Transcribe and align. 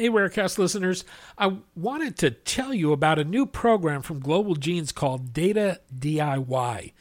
Hey, 0.00 0.08
Rarecast 0.08 0.56
listeners. 0.56 1.04
I 1.36 1.58
wanted 1.76 2.16
to 2.20 2.30
tell 2.30 2.72
you 2.72 2.90
about 2.90 3.18
a 3.18 3.22
new 3.22 3.44
program 3.44 4.00
from 4.00 4.20
Global 4.20 4.54
Genes 4.54 4.92
called 4.92 5.34
Data 5.34 5.82
DIY. 5.94 6.94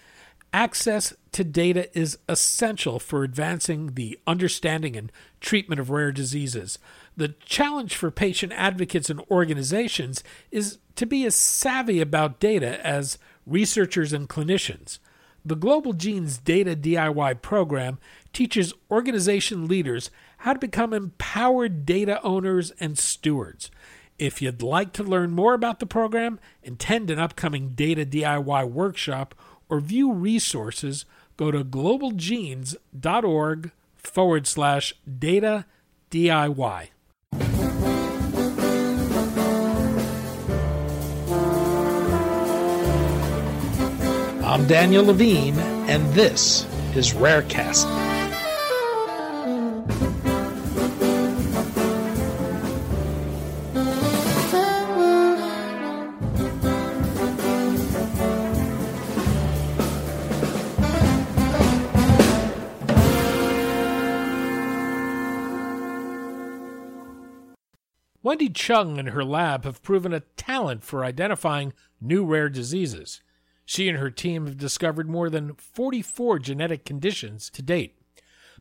Access 0.51 1.13
to 1.31 1.45
data 1.45 1.97
is 1.97 2.17
essential 2.27 2.99
for 2.99 3.23
advancing 3.23 3.93
the 3.93 4.19
understanding 4.27 4.97
and 4.97 5.13
treatment 5.39 5.79
of 5.79 5.89
rare 5.89 6.11
diseases. 6.11 6.77
The 7.15 7.29
challenge 7.45 7.95
for 7.95 8.11
patient 8.11 8.51
advocates 8.51 9.09
and 9.09 9.21
organizations 9.31 10.21
is 10.51 10.79
to 10.97 11.05
be 11.05 11.23
as 11.23 11.35
savvy 11.35 12.01
about 12.01 12.41
data 12.41 12.85
as 12.85 13.17
researchers 13.45 14.11
and 14.11 14.27
clinicians. 14.27 14.99
The 15.45 15.55
Global 15.55 15.93
Genes 15.93 16.37
Data 16.37 16.75
DIY 16.75 17.41
program 17.41 17.97
teaches 18.33 18.73
organization 18.91 19.69
leaders 19.69 20.11
how 20.39 20.53
to 20.53 20.59
become 20.59 20.93
empowered 20.93 21.85
data 21.85 22.21
owners 22.23 22.71
and 22.79 22.97
stewards. 22.97 23.69
If 24.17 24.41
you'd 24.41 24.61
like 24.61 24.93
to 24.93 25.03
learn 25.03 25.31
more 25.31 25.53
about 25.53 25.79
the 25.79 25.85
program, 25.85 26.39
attend 26.63 27.11
an 27.11 27.19
upcoming 27.19 27.69
Data 27.69 28.05
DIY 28.05 28.71
workshop, 28.71 29.35
or 29.69 29.79
view 29.79 30.11
resources, 30.11 31.05
go 31.37 31.51
to 31.51 31.63
globalgenes.org 31.63 33.71
forward 33.95 34.47
slash 34.47 34.93
data 35.19 35.65
DIY. 36.11 36.89
I'm 44.43 44.67
Daniel 44.67 45.05
Levine, 45.05 45.59
and 45.59 46.11
this 46.13 46.65
is 46.95 47.13
Rarecast. 47.13 48.08
Wendy 68.29 68.49
Chung 68.49 68.99
and 68.99 69.09
her 69.09 69.23
lab 69.23 69.63
have 69.63 69.81
proven 69.81 70.13
a 70.13 70.19
talent 70.19 70.83
for 70.83 71.03
identifying 71.03 71.73
new 71.99 72.23
rare 72.23 72.47
diseases. 72.47 73.23
She 73.65 73.89
and 73.89 73.97
her 73.97 74.11
team 74.11 74.45
have 74.45 74.55
discovered 74.55 75.09
more 75.09 75.31
than 75.31 75.55
44 75.55 76.37
genetic 76.37 76.85
conditions 76.85 77.49
to 77.49 77.63
date. 77.63 77.99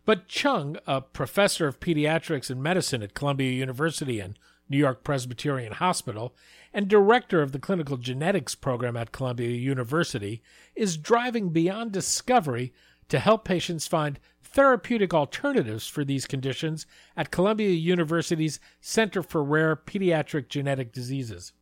But 0.06 0.26
Chung, 0.26 0.78
a 0.86 1.02
professor 1.02 1.68
of 1.68 1.80
pediatrics 1.80 2.48
and 2.48 2.62
medicine 2.62 3.02
at 3.02 3.12
Columbia 3.12 3.50
University 3.52 4.20
and 4.20 4.38
New 4.70 4.78
York 4.78 5.04
Presbyterian 5.04 5.74
Hospital, 5.74 6.34
and 6.72 6.88
director 6.88 7.42
of 7.42 7.52
the 7.52 7.58
clinical 7.58 7.98
genetics 7.98 8.54
program 8.54 8.96
at 8.96 9.12
Columbia 9.12 9.50
University, 9.50 10.40
is 10.74 10.96
driving 10.96 11.50
beyond 11.50 11.92
discovery 11.92 12.72
to 13.10 13.18
help 13.18 13.44
patients 13.44 13.86
find 13.86 14.18
therapeutic 14.58 15.14
alternatives 15.14 15.86
for 15.86 16.04
these 16.04 16.26
conditions 16.26 16.84
at 17.16 17.30
Columbia 17.30 17.70
University's 17.70 18.58
Center 18.80 19.22
for 19.22 19.44
Rare 19.44 19.76
Pediatric 19.76 20.48
Genetic 20.48 20.90
Diseases. 20.90 21.52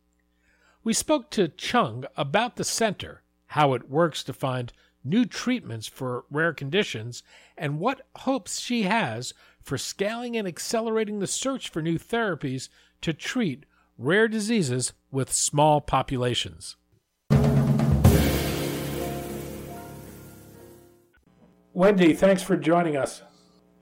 We 0.83 0.93
spoke 0.93 1.29
to 1.29 1.47
Chung 1.47 2.05
about 2.15 2.55
the 2.55 2.63
center, 2.63 3.21
how 3.45 3.75
it 3.75 3.87
works 3.87 4.23
to 4.23 4.33
find 4.33 4.73
new 5.03 5.25
treatments 5.25 5.85
for 5.85 6.25
rare 6.31 6.53
conditions, 6.53 7.21
and 7.55 7.79
what 7.79 8.07
hopes 8.15 8.59
she 8.59 8.81
has 8.83 9.31
for 9.61 9.77
scaling 9.77 10.35
and 10.35 10.47
accelerating 10.47 11.19
the 11.19 11.27
search 11.27 11.69
for 11.69 11.83
new 11.83 11.99
therapies 11.99 12.67
to 13.01 13.13
treat 13.13 13.67
rare 13.99 14.27
diseases 14.27 14.93
with 15.11 15.31
small 15.31 15.81
populations. 15.81 16.77
Wendy, 21.77 22.13
thanks 22.13 22.41
for 22.41 22.57
joining 22.57 22.97
us. 22.97 23.21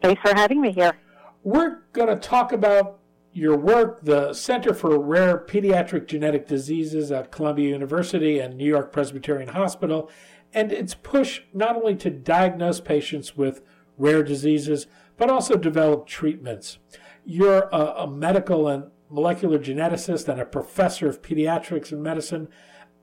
Thanks 0.01 0.21
for 0.21 0.35
having 0.35 0.59
me 0.59 0.73
here. 0.73 0.97
We're 1.43 1.83
going 1.93 2.09
to 2.09 2.17
talk 2.17 2.51
about 2.51 2.99
your 3.31 3.55
work, 3.55 4.03
the 4.03 4.33
Center 4.33 4.73
for 4.73 4.99
Rare 4.99 5.37
Pediatric 5.37 6.05
Genetic 6.05 6.45
Diseases 6.45 7.09
at 7.09 7.31
Columbia 7.31 7.69
University 7.69 8.37
and 8.39 8.57
New 8.57 8.65
York 8.65 8.91
Presbyterian 8.91 9.47
Hospital, 9.47 10.11
and 10.53 10.73
its 10.73 10.93
push 10.93 11.43
not 11.53 11.77
only 11.77 11.95
to 11.95 12.09
diagnose 12.09 12.81
patients 12.81 13.37
with 13.37 13.61
rare 13.97 14.23
diseases, 14.23 14.87
but 15.15 15.29
also 15.29 15.55
develop 15.55 16.05
treatments. 16.05 16.79
You're 17.23 17.69
a, 17.71 17.93
a 17.99 18.07
medical 18.07 18.67
and 18.67 18.91
molecular 19.09 19.57
geneticist 19.57 20.27
and 20.27 20.41
a 20.41 20.45
professor 20.45 21.07
of 21.07 21.21
pediatrics 21.21 21.93
and 21.93 22.03
medicine. 22.03 22.49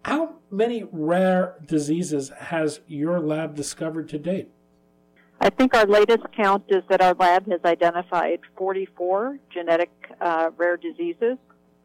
How 0.04 0.34
many 0.50 0.84
rare 0.92 1.54
diseases 1.64 2.30
has 2.40 2.80
your 2.86 3.20
lab 3.20 3.56
discovered 3.56 4.10
to 4.10 4.18
date? 4.18 4.50
I 5.42 5.50
think 5.50 5.74
our 5.74 5.86
latest 5.86 6.22
count 6.36 6.62
is 6.68 6.84
that 6.88 7.02
our 7.02 7.14
lab 7.14 7.50
has 7.50 7.60
identified 7.64 8.38
44 8.56 9.38
genetic 9.52 9.90
uh, 10.20 10.50
rare 10.56 10.76
diseases, 10.76 11.36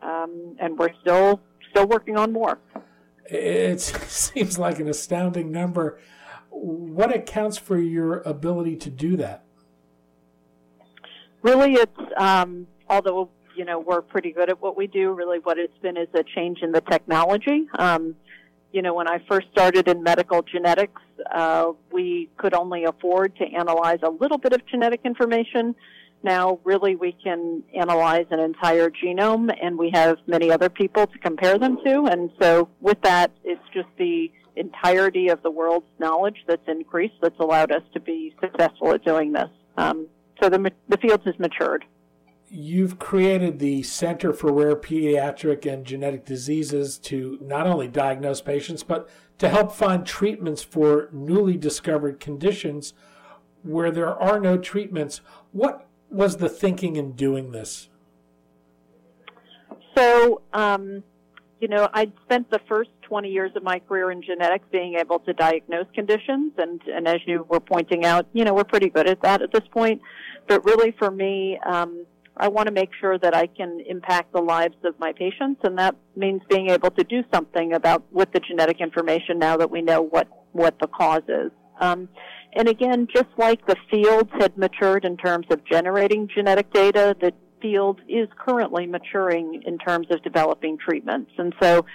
um, 0.04 0.56
and 0.60 0.78
we're 0.78 0.94
still 1.02 1.42
still 1.72 1.88
working 1.88 2.18
on 2.18 2.32
more. 2.32 2.60
It 3.26 3.82
seems 3.82 4.60
like 4.60 4.80
an 4.80 4.88
astounding 4.88 5.52
number. 5.52 6.00
What 6.52 7.14
accounts 7.16 7.58
for 7.58 7.80
your 7.80 8.22
ability 8.22 8.76
to 8.76 8.92
do 8.92 9.18
that? 9.18 9.44
Really, 11.42 11.74
it's 11.74 12.00
um, 12.16 12.68
although 12.88 13.32
you 13.56 13.66
know 13.66 13.80
we're 13.80 14.04
pretty 14.04 14.34
good 14.34 14.52
at 14.52 14.62
what 14.62 14.78
we 14.78 14.86
do. 14.86 15.14
Really, 15.14 15.40
what 15.40 15.58
it's 15.58 15.78
been 15.82 15.98
is 15.98 16.10
a 16.14 16.24
change 16.24 16.60
in 16.62 16.74
the 16.74 16.82
technology. 16.82 17.68
Um, 17.80 18.16
you 18.72 18.82
know, 18.82 18.94
when 18.94 19.08
I 19.08 19.20
first 19.30 19.48
started 19.52 19.88
in 19.88 20.04
medical 20.04 20.42
genetics, 20.42 21.02
uh, 21.34 21.72
we 21.92 22.30
could 22.38 22.54
only 22.54 22.84
afford 22.84 23.36
to 23.38 23.46
analyze 23.46 24.00
a 24.04 24.10
little 24.10 24.38
bit 24.38 24.54
of 24.54 24.66
genetic 24.68 25.02
information. 25.04 25.76
Now, 26.24 26.60
really, 26.64 26.96
we 26.96 27.12
can 27.24 27.64
analyze 27.76 28.26
an 28.32 28.40
entire 28.40 28.90
genome, 28.90 29.56
and 29.62 29.78
we 29.78 29.92
have 29.94 30.18
many 30.28 30.52
other 30.52 30.70
people 30.70 31.08
to 31.08 31.18
compare 31.20 31.58
them 31.58 31.78
to. 31.86 32.06
And 32.06 32.32
so, 32.42 32.70
with 32.82 33.02
that, 33.02 33.32
it's 33.44 33.62
just 33.74 33.88
the 33.98 34.32
entirety 34.56 35.30
of 35.30 35.42
the 35.44 35.52
world's 35.52 35.86
knowledge 36.00 36.44
that's 36.48 36.68
increased 36.68 37.14
that's 37.22 37.40
allowed 37.40 37.72
us 37.72 37.84
to 37.94 38.00
be 38.00 38.36
successful 38.42 38.94
at 38.94 39.06
doing 39.06 39.32
this. 39.32 39.50
Um, 39.78 40.08
so 40.42 40.50
the, 40.50 40.72
the 40.90 40.98
field 40.98 41.22
has 41.26 41.38
matured 41.40 41.86
you've 42.50 43.00
created 43.00 43.60
the 43.60 43.84
Center 43.84 44.34
for 44.34 44.52
Rare 44.52 44.76
Pediatric 44.76 45.72
and 45.72 45.86
Genetic 45.86 46.26
Diseases 46.26 46.98
to 47.00 47.38
not 47.42 47.68
only 47.68 47.88
diagnose 47.88 48.42
patients, 48.42 48.84
but 48.84 49.10
to 49.38 49.50
help 49.50 49.72
find 49.72 50.06
treatments 50.06 50.64
for 50.64 51.10
newly 51.12 51.58
discovered 51.58 52.20
conditions 52.20 52.94
where 53.64 53.92
there 53.92 54.16
are 54.16 54.40
no 54.40 54.58
treatments. 54.58 55.22
What 55.52 55.88
was 56.10 56.38
the 56.38 56.50
thinking 56.50 56.96
in 56.96 57.14
doing 57.14 57.52
this? 57.52 57.90
So, 59.96 60.42
um, 60.54 61.04
you 61.60 61.68
know, 61.68 61.90
I'd 61.94 62.14
spent 62.24 62.50
the 62.52 62.60
first 62.68 62.92
20 63.04 63.30
years 63.30 63.52
of 63.56 63.64
my 63.64 63.80
career 63.80 64.12
in 64.12 64.22
genetics 64.22 64.66
being 64.72 64.96
able 64.96 65.20
to 65.20 65.34
diagnose 65.34 65.88
conditions, 65.94 66.54
and, 66.58 66.82
and 66.88 67.08
as 67.08 67.20
you 67.26 67.46
were 67.50 67.60
pointing 67.60 68.06
out, 68.06 68.28
you 68.34 68.44
know, 68.44 68.54
we're 68.54 68.64
pretty 68.64 68.90
good 68.90 69.08
at 69.08 69.22
that 69.22 69.42
at 69.42 69.52
this 69.52 69.68
point. 69.72 70.02
But 70.48 70.64
really, 70.66 70.94
for 70.98 71.10
me, 71.10 71.60
um, 71.66 72.06
I 72.40 72.48
want 72.48 72.68
to 72.68 72.74
make 72.74 72.90
sure 73.00 73.18
that 73.18 73.36
I 73.36 73.48
can 73.48 73.82
impact 73.88 74.34
the 74.34 74.42
lives 74.42 74.76
of 74.84 75.00
my 75.00 75.14
patients, 75.14 75.62
and 75.64 75.78
that 75.78 75.96
means 76.16 76.42
being 76.50 76.70
able 76.70 76.92
to 76.92 77.04
do 77.04 77.24
something 77.34 77.74
about 77.74 78.04
with 78.12 78.32
the 78.32 78.40
genetic 78.40 78.80
information 78.82 79.40
now 79.40 79.58
that 79.58 79.72
we 79.72 79.82
know 79.82 80.02
what 80.02 80.28
what 80.52 80.80
the 80.80 80.88
cause 80.88 81.24
is. 81.28 81.52
Um, 81.80 82.10
and 82.54 82.68
again, 82.68 83.08
just 83.14 83.30
like 83.38 83.66
the 83.68 83.76
fields 83.92 84.30
had 84.40 84.58
matured 84.58 85.06
in 85.06 85.18
terms 85.18 85.46
of 85.52 85.64
generating 85.66 86.28
genetic 86.34 86.72
data, 86.74 87.16
the 87.20 87.34
field 87.62 88.00
is 88.08 88.28
currently 88.40 88.88
maturing 88.88 89.62
in 89.66 89.78
terms 89.78 90.08
of 90.10 90.24
developing 90.24 90.78
treatments. 90.78 91.32
And 91.38 91.54
so, 91.62 91.86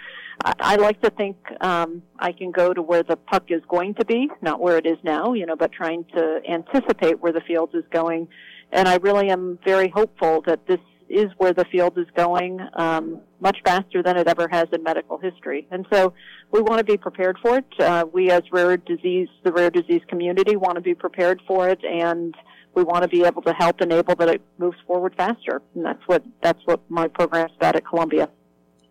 I, 0.44 0.52
I 0.60 0.76
like 0.76 1.00
to 1.02 1.10
think 1.10 1.36
um, 1.60 2.02
I 2.18 2.32
can 2.32 2.50
go 2.52 2.72
to 2.72 2.82
where 2.82 3.02
the 3.02 3.16
puck 3.16 3.44
is 3.48 3.62
going 3.68 3.94
to 3.94 4.04
be, 4.04 4.28
not 4.40 4.60
where 4.60 4.78
it 4.78 4.86
is 4.86 4.98
now, 5.02 5.32
you 5.32 5.46
know, 5.46 5.56
but 5.56 5.72
trying 5.72 6.04
to 6.16 6.40
anticipate 6.48 7.20
where 7.20 7.32
the 7.32 7.42
field 7.42 7.70
is 7.74 7.84
going 7.92 8.28
and 8.72 8.88
I 8.88 8.96
really 8.96 9.30
am 9.30 9.58
very 9.64 9.88
hopeful 9.88 10.42
that 10.46 10.66
this 10.66 10.80
is 11.08 11.26
where 11.36 11.52
the 11.52 11.66
field 11.66 11.98
is 11.98 12.06
going 12.16 12.58
um, 12.74 13.20
much 13.40 13.58
faster 13.64 14.02
than 14.02 14.16
it 14.16 14.26
ever 14.26 14.48
has 14.48 14.66
in 14.72 14.82
medical 14.82 15.18
history. 15.18 15.68
And 15.70 15.86
so 15.92 16.14
we 16.50 16.62
want 16.62 16.78
to 16.78 16.84
be 16.84 16.96
prepared 16.96 17.36
for 17.42 17.58
it. 17.58 17.66
Uh, 17.78 18.06
we, 18.10 18.30
as 18.30 18.42
rare 18.50 18.78
disease, 18.78 19.28
the 19.44 19.52
rare 19.52 19.70
disease 19.70 20.00
community, 20.08 20.56
want 20.56 20.76
to 20.76 20.80
be 20.80 20.94
prepared 20.94 21.42
for 21.46 21.68
it, 21.68 21.84
and 21.84 22.34
we 22.74 22.82
want 22.82 23.02
to 23.02 23.08
be 23.08 23.24
able 23.24 23.42
to 23.42 23.52
help 23.52 23.82
enable 23.82 24.14
that 24.14 24.28
it 24.30 24.40
moves 24.56 24.78
forward 24.86 25.14
faster. 25.14 25.60
And 25.74 25.84
that's 25.84 26.02
what 26.06 26.24
that's 26.42 26.60
what 26.64 26.80
my 26.88 27.08
program's 27.08 27.52
about 27.56 27.76
at 27.76 27.86
Columbia. 27.86 28.30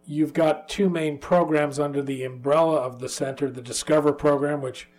You've 0.05 0.33
got 0.33 0.69
two 0.69 0.89
main 0.89 1.17
programs 1.17 1.79
under 1.79 2.03
the 2.03 2.23
umbrella 2.23 2.75
of 2.75 2.99
the 2.99 3.09
center: 3.09 3.49
the 3.49 3.61
Discover 3.61 4.13
program, 4.13 4.61
which 4.61 4.89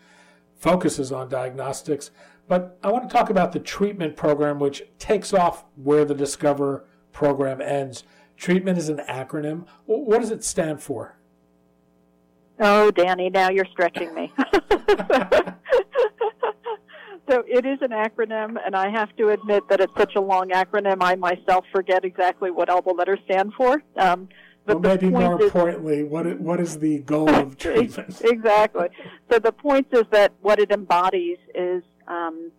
focuses 0.56 1.12
on 1.12 1.28
diagnostics, 1.28 2.10
but 2.52 2.76
I 2.82 2.92
want 2.92 3.08
to 3.08 3.16
talk 3.16 3.30
about 3.30 3.52
the 3.52 3.60
treatment 3.60 4.14
program, 4.14 4.58
which 4.58 4.82
takes 4.98 5.32
off 5.32 5.64
where 5.74 6.04
the 6.04 6.12
Discover 6.14 6.84
program 7.10 7.62
ends. 7.62 8.04
Treatment 8.36 8.76
is 8.76 8.90
an 8.90 9.00
acronym. 9.08 9.64
What 9.86 10.20
does 10.20 10.30
it 10.30 10.44
stand 10.44 10.82
for? 10.82 11.16
Oh, 12.60 12.90
Danny, 12.90 13.30
now 13.30 13.48
you're 13.48 13.64
stretching 13.72 14.14
me. 14.14 14.30
so 17.26 17.42
it 17.48 17.64
is 17.64 17.78
an 17.80 17.92
acronym, 17.92 18.58
and 18.62 18.76
I 18.76 18.90
have 18.90 19.16
to 19.16 19.30
admit 19.30 19.66
that 19.70 19.80
it's 19.80 19.94
such 19.96 20.14
a 20.16 20.20
long 20.20 20.50
acronym, 20.50 20.98
I 21.00 21.14
myself 21.14 21.64
forget 21.72 22.04
exactly 22.04 22.50
what 22.50 22.68
all 22.68 22.82
the 22.82 22.92
letters 22.92 23.20
stand 23.24 23.54
for. 23.54 23.82
Um, 23.96 24.28
but 24.66 24.82
well, 24.82 24.94
maybe 24.94 25.08
more 25.08 25.40
is, 25.40 25.46
importantly, 25.46 26.02
what 26.04 26.38
what 26.38 26.60
is 26.60 26.78
the 26.78 26.98
goal 26.98 27.30
of 27.30 27.56
treatment? 27.64 28.20
exactly. 28.22 28.88
So 29.30 29.38
the 29.38 29.52
point 29.52 29.86
is 29.92 30.04
that 30.10 30.34
what 30.42 30.60
it 30.60 30.70
embodies 30.70 31.38
is 31.54 31.82
um, 32.08 32.50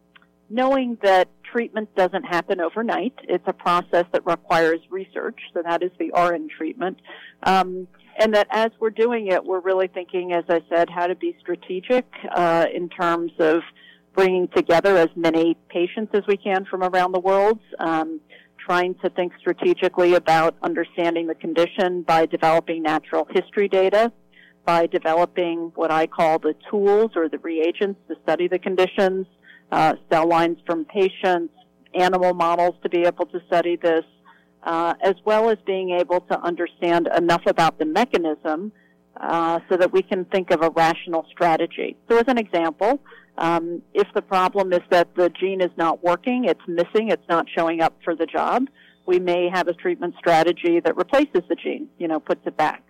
knowing 0.49 0.97
that 1.01 1.29
treatment 1.43 1.93
doesn't 1.95 2.23
happen 2.23 2.59
overnight. 2.59 3.13
It's 3.23 3.43
a 3.47 3.53
process 3.53 4.05
that 4.11 4.25
requires 4.25 4.79
research. 4.89 5.39
So 5.53 5.61
that 5.63 5.83
is 5.83 5.91
the 5.99 6.11
R 6.11 6.33
in 6.35 6.49
treatment. 6.49 6.99
Um, 7.43 7.87
and 8.19 8.33
that 8.35 8.47
as 8.51 8.69
we're 8.79 8.91
doing 8.91 9.27
it, 9.27 9.43
we're 9.43 9.59
really 9.59 9.87
thinking, 9.87 10.33
as 10.33 10.43
I 10.49 10.61
said, 10.69 10.89
how 10.89 11.07
to 11.07 11.15
be 11.15 11.35
strategic 11.39 12.05
uh, 12.35 12.67
in 12.73 12.89
terms 12.89 13.31
of 13.39 13.61
bringing 14.13 14.47
together 14.49 14.95
as 14.97 15.09
many 15.15 15.57
patients 15.69 16.11
as 16.13 16.21
we 16.27 16.37
can 16.37 16.65
from 16.65 16.83
around 16.83 17.13
the 17.13 17.19
world. 17.19 17.59
Um, 17.79 18.19
trying 18.63 18.95
to 18.95 19.09
think 19.09 19.33
strategically 19.39 20.13
about 20.13 20.55
understanding 20.61 21.27
the 21.27 21.35
condition 21.35 22.01
by 22.03 22.25
developing 22.25 22.81
natural 22.81 23.27
history 23.29 23.67
data, 23.67 24.11
by 24.65 24.87
developing 24.87 25.71
what 25.75 25.91
I 25.91 26.07
call 26.07 26.39
the 26.39 26.55
tools 26.69 27.11
or 27.15 27.27
the 27.27 27.39
reagents 27.39 27.99
to 28.07 28.15
study 28.23 28.47
the 28.47 28.59
conditions, 28.59 29.27
uh, 29.71 29.95
cell 30.11 30.27
lines 30.27 30.57
from 30.65 30.85
patients, 30.85 31.53
animal 31.93 32.33
models 32.33 32.75
to 32.83 32.89
be 32.89 33.03
able 33.03 33.25
to 33.27 33.41
study 33.47 33.75
this, 33.75 34.05
uh, 34.63 34.93
as 35.01 35.15
well 35.25 35.49
as 35.49 35.57
being 35.65 35.91
able 35.91 36.21
to 36.21 36.39
understand 36.41 37.09
enough 37.15 37.45
about 37.45 37.77
the 37.77 37.85
mechanism 37.85 38.71
uh, 39.19 39.59
so 39.69 39.77
that 39.77 39.91
we 39.91 40.01
can 40.01 40.25
think 40.25 40.51
of 40.51 40.61
a 40.61 40.69
rational 40.71 41.25
strategy. 41.29 41.95
So, 42.09 42.17
as 42.17 42.25
an 42.27 42.37
example, 42.37 42.99
um, 43.37 43.81
if 43.93 44.07
the 44.13 44.21
problem 44.21 44.73
is 44.73 44.81
that 44.89 45.15
the 45.15 45.29
gene 45.29 45.61
is 45.61 45.71
not 45.77 46.03
working, 46.03 46.45
it's 46.45 46.61
missing, 46.67 47.09
it's 47.09 47.27
not 47.29 47.45
showing 47.55 47.81
up 47.81 47.95
for 48.03 48.15
the 48.15 48.25
job, 48.25 48.67
we 49.05 49.19
may 49.19 49.49
have 49.49 49.67
a 49.67 49.73
treatment 49.73 50.15
strategy 50.17 50.79
that 50.79 50.95
replaces 50.95 51.41
the 51.49 51.55
gene, 51.55 51.89
you 51.97 52.07
know, 52.07 52.19
puts 52.19 52.41
it 52.45 52.55
back. 52.55 52.83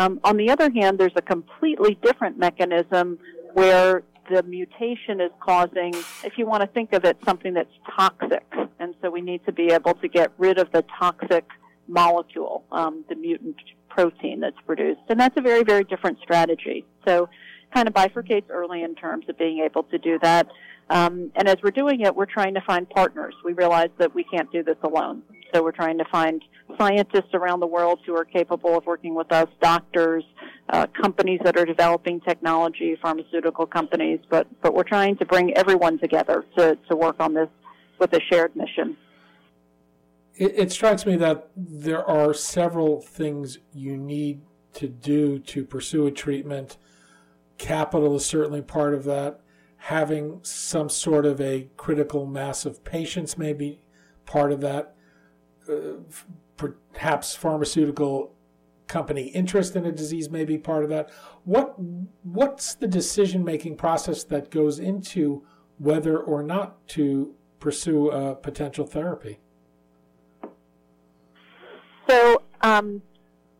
Um, 0.00 0.18
on 0.24 0.38
the 0.38 0.48
other 0.48 0.70
hand, 0.70 0.98
there's 0.98 1.16
a 1.16 1.20
completely 1.20 1.98
different 2.00 2.38
mechanism 2.38 3.18
where 3.52 4.02
the 4.30 4.42
mutation 4.44 5.20
is 5.20 5.30
causing, 5.40 5.92
if 6.24 6.38
you 6.38 6.46
want 6.46 6.62
to 6.62 6.66
think 6.68 6.94
of 6.94 7.04
it, 7.04 7.18
something 7.26 7.52
that's 7.52 7.74
toxic. 7.98 8.46
And 8.78 8.94
so 9.02 9.10
we 9.10 9.20
need 9.20 9.44
to 9.44 9.52
be 9.52 9.66
able 9.66 9.92
to 9.94 10.08
get 10.08 10.32
rid 10.38 10.58
of 10.58 10.72
the 10.72 10.86
toxic 10.98 11.44
molecule, 11.86 12.64
um, 12.72 13.04
the 13.10 13.14
mutant 13.14 13.56
protein 13.90 14.40
that's 14.40 14.56
produced. 14.64 15.02
And 15.10 15.20
that's 15.20 15.36
a 15.36 15.42
very, 15.42 15.64
very 15.64 15.84
different 15.84 16.18
strategy. 16.22 16.86
So 17.06 17.28
kind 17.74 17.86
of 17.86 17.92
bifurcates 17.92 18.48
early 18.48 18.82
in 18.82 18.94
terms 18.94 19.26
of 19.28 19.36
being 19.36 19.58
able 19.58 19.82
to 19.82 19.98
do 19.98 20.18
that. 20.22 20.46
Um, 20.88 21.30
and 21.36 21.46
as 21.46 21.56
we're 21.62 21.72
doing 21.72 22.00
it, 22.00 22.16
we're 22.16 22.24
trying 22.24 22.54
to 22.54 22.62
find 22.62 22.88
partners. 22.88 23.34
We 23.44 23.52
realize 23.52 23.90
that 23.98 24.14
we 24.14 24.24
can't 24.24 24.50
do 24.50 24.62
this 24.62 24.78
alone. 24.82 25.22
So 25.52 25.62
we're 25.62 25.72
trying 25.72 25.98
to 25.98 26.06
find 26.10 26.42
scientists 26.78 27.34
around 27.34 27.60
the 27.60 27.66
world 27.66 28.00
who 28.06 28.14
are 28.16 28.24
capable 28.24 28.76
of 28.76 28.86
working 28.86 29.14
with 29.14 29.30
us, 29.32 29.48
doctors, 29.60 30.24
uh, 30.68 30.86
companies 31.00 31.40
that 31.44 31.56
are 31.56 31.64
developing 31.64 32.20
technology, 32.20 32.96
pharmaceutical 33.00 33.66
companies, 33.66 34.20
but, 34.28 34.46
but 34.62 34.74
we're 34.74 34.84
trying 34.84 35.16
to 35.16 35.24
bring 35.24 35.56
everyone 35.56 35.98
together 35.98 36.44
to, 36.56 36.78
to 36.88 36.96
work 36.96 37.16
on 37.20 37.34
this 37.34 37.48
with 37.98 38.12
a 38.12 38.20
shared 38.30 38.54
mission. 38.54 38.96
It, 40.34 40.52
it 40.56 40.72
strikes 40.72 41.04
me 41.04 41.16
that 41.16 41.50
there 41.56 42.04
are 42.08 42.32
several 42.32 43.00
things 43.00 43.58
you 43.74 43.96
need 43.96 44.42
to 44.74 44.88
do 44.88 45.38
to 45.40 45.64
pursue 45.64 46.06
a 46.06 46.10
treatment 46.10 46.76
Capital 47.60 48.16
is 48.16 48.24
certainly 48.24 48.62
part 48.62 48.94
of 48.94 49.04
that. 49.04 49.40
Having 49.76 50.40
some 50.44 50.88
sort 50.88 51.26
of 51.26 51.42
a 51.42 51.68
critical 51.76 52.24
mass 52.24 52.64
of 52.64 52.82
patients 52.84 53.36
may 53.36 53.52
be 53.52 53.82
part 54.24 54.50
of 54.50 54.62
that. 54.62 54.94
Uh, 55.68 56.00
perhaps 56.60 57.34
pharmaceutical 57.34 58.34
company 58.86 59.28
interest 59.28 59.76
in 59.76 59.86
a 59.86 59.92
disease 59.92 60.28
may 60.28 60.44
be 60.44 60.58
part 60.58 60.82
of 60.82 60.90
that. 60.90 61.10
What 61.44 61.76
what's 62.22 62.74
the 62.74 62.86
decision 62.86 63.44
making 63.44 63.76
process 63.76 64.24
that 64.24 64.50
goes 64.50 64.78
into 64.78 65.44
whether 65.78 66.18
or 66.18 66.42
not 66.42 66.86
to 66.88 67.34
pursue 67.60 68.10
a 68.10 68.34
potential 68.34 68.86
therapy? 68.86 69.38
So 72.08 72.42
um, 72.62 73.02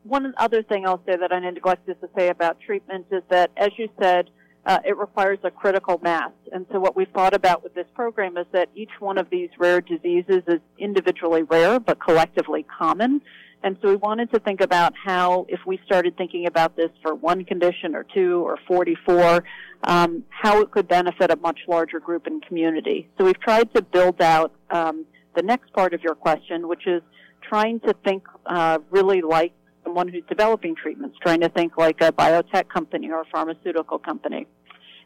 one 0.03 0.35
other 0.37 0.63
thing 0.63 0.87
I'll 0.87 1.03
say 1.07 1.17
that 1.17 1.33
I 1.33 1.39
neglected 1.39 2.01
to 2.01 2.09
say 2.19 2.29
about 2.29 2.59
treatment 2.61 3.07
is 3.11 3.23
that, 3.31 3.51
as 3.57 3.71
you 3.77 3.89
said, 4.01 4.31
uh, 4.67 4.79
it 4.85 4.97
requires 4.97 5.39
a 5.43 5.51
critical 5.51 5.99
mass. 6.03 6.33
And 6.53 6.67
so 6.71 6.79
what 6.79 6.97
we've 6.97 7.09
thought 7.09 7.35
about 7.35 7.63
with 7.63 7.75
this 7.75 7.87
program 7.95 8.37
is 8.37 8.47
that 8.53 8.69
each 8.75 8.91
one 8.99 9.19
of 9.19 9.31
these 9.31 9.49
rare 9.59 9.81
diseases 9.81 10.43
is 10.47 10.61
individually 10.79 11.43
rare, 11.43 11.81
but 11.81 11.99
collectively 12.01 12.65
common. 12.65 13.23
And 13.63 13.77
so 13.83 13.89
we 13.89 13.97
wanted 13.97 14.33
to 14.33 14.39
think 14.39 14.61
about 14.61 14.95
how, 14.97 15.47
if 15.49 15.61
we 15.67 15.79
started 15.85 16.17
thinking 16.17 16.47
about 16.47 16.77
this 16.77 16.91
for 17.03 17.15
one 17.15 17.45
condition 17.45 17.95
or 17.95 18.05
two 18.05 18.43
or 18.47 18.59
44, 18.67 19.45
um, 19.85 20.25
how 20.29 20.61
it 20.61 20.71
could 20.71 20.89
benefit 20.89 21.31
a 21.31 21.37
much 21.37 21.61
larger 21.69 22.01
group 22.01 22.27
and 22.27 22.45
community. 22.45 23.09
So 23.19 23.25
we've 23.25 23.41
tried 23.41 23.73
to 23.75 23.83
build 23.83 24.21
out 24.23 24.53
um, 24.71 25.05
the 25.35 25.43
next 25.43 25.73
part 25.73 25.93
of 25.95 26.03
your 26.03 26.15
question, 26.15 26.69
which 26.69 26.87
is 26.87 27.03
trying 27.43 27.81
to 27.81 27.95
think 28.05 28.25
uh, 28.47 28.79
really 28.91 29.21
like 29.21 29.53
someone 29.91 30.07
who's 30.07 30.23
developing 30.29 30.77
treatments, 30.77 31.17
trying 31.21 31.41
to 31.41 31.49
think 31.49 31.77
like 31.77 32.01
a 32.01 32.13
biotech 32.13 32.69
company 32.69 33.11
or 33.11 33.23
a 33.23 33.25
pharmaceutical 33.33 33.99
company. 33.99 34.47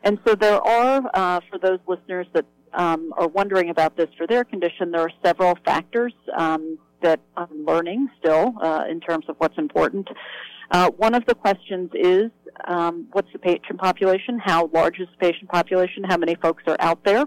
And 0.02 0.18
so 0.26 0.34
there 0.34 0.60
are, 0.60 1.10
uh, 1.14 1.40
for 1.50 1.58
those 1.58 1.78
listeners 1.86 2.26
that 2.34 2.44
um, 2.74 3.14
are 3.16 3.28
wondering 3.28 3.70
about 3.70 3.96
this 3.96 4.08
for 4.18 4.26
their 4.26 4.44
condition, 4.44 4.90
there 4.90 5.00
are 5.00 5.12
several 5.24 5.56
factors 5.64 6.12
um, 6.36 6.78
that 7.00 7.20
I'm 7.34 7.64
learning 7.64 8.08
still 8.18 8.52
uh, 8.60 8.84
in 8.90 9.00
terms 9.00 9.24
of 9.30 9.36
what's 9.38 9.56
important. 9.56 10.06
Uh, 10.70 10.90
one 10.90 11.14
of 11.14 11.24
the 11.24 11.34
questions 11.34 11.90
is, 11.94 12.30
um, 12.66 13.06
what's 13.12 13.32
the 13.32 13.38
patient 13.38 13.78
population? 13.78 14.38
How 14.38 14.68
large 14.74 15.00
is 15.00 15.08
the 15.12 15.16
patient 15.26 15.48
population? 15.50 16.04
How 16.04 16.18
many 16.18 16.34
folks 16.34 16.64
are 16.66 16.76
out 16.80 17.02
there? 17.04 17.24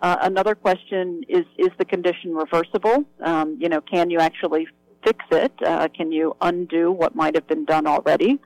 Uh, 0.00 0.16
another 0.22 0.54
question 0.54 1.22
is, 1.28 1.44
is 1.58 1.70
the 1.78 1.84
condition 1.84 2.34
reversible? 2.34 3.04
Um, 3.20 3.56
you 3.60 3.68
know, 3.68 3.80
can 3.80 4.10
you 4.10 4.18
actually 4.18 4.66
fix 5.04 5.24
it? 5.30 5.52
Uh, 5.64 5.88
can 5.88 6.12
you 6.12 6.36
undo 6.40 6.90
what 6.90 7.14
might 7.14 7.34
have 7.34 7.46
been 7.46 7.64
done 7.64 7.86
already? 7.86 8.38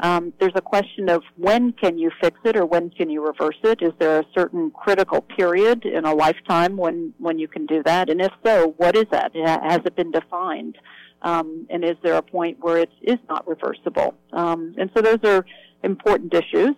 Um, 0.00 0.32
there's 0.40 0.52
a 0.56 0.60
question 0.60 1.08
of 1.08 1.22
when 1.36 1.72
can 1.72 1.98
you 1.98 2.10
fix 2.20 2.38
it 2.44 2.56
or 2.56 2.66
when 2.66 2.90
can 2.90 3.10
you 3.10 3.24
reverse 3.24 3.58
it? 3.62 3.80
Is 3.80 3.92
there 3.98 4.20
a 4.20 4.24
certain 4.34 4.70
critical 4.72 5.20
period 5.20 5.84
in 5.84 6.04
a 6.04 6.12
lifetime 6.12 6.76
when, 6.76 7.14
when 7.18 7.38
you 7.38 7.46
can 7.46 7.64
do 7.66 7.82
that? 7.84 8.10
And 8.10 8.20
if 8.20 8.32
so, 8.44 8.74
what 8.76 8.96
is 8.96 9.06
that? 9.12 9.32
Has 9.34 9.80
it 9.84 9.94
been 9.94 10.10
defined? 10.10 10.78
Um, 11.22 11.66
and 11.70 11.84
is 11.84 11.96
there 12.02 12.14
a 12.14 12.22
point 12.22 12.58
where 12.60 12.78
it 12.78 12.90
is 13.02 13.18
not 13.28 13.46
reversible? 13.46 14.14
Um, 14.32 14.74
and 14.76 14.90
so 14.94 15.00
those 15.00 15.20
are 15.24 15.46
important 15.82 16.34
issues. 16.34 16.74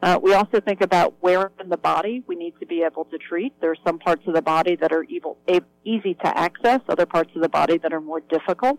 Uh, 0.00 0.18
we 0.22 0.32
also 0.32 0.60
think 0.60 0.80
about 0.80 1.14
where 1.20 1.50
in 1.60 1.68
the 1.68 1.76
body 1.76 2.22
we 2.28 2.36
need 2.36 2.54
to 2.60 2.66
be 2.66 2.82
able 2.82 3.04
to 3.06 3.18
treat. 3.18 3.52
There 3.60 3.70
are 3.72 3.76
some 3.84 3.98
parts 3.98 4.22
of 4.28 4.34
the 4.34 4.42
body 4.42 4.76
that 4.76 4.92
are 4.92 5.02
evil, 5.04 5.38
a, 5.48 5.60
easy 5.84 6.14
to 6.14 6.38
access, 6.38 6.80
other 6.88 7.06
parts 7.06 7.30
of 7.34 7.42
the 7.42 7.48
body 7.48 7.78
that 7.78 7.92
are 7.92 8.00
more 8.00 8.20
difficult. 8.20 8.78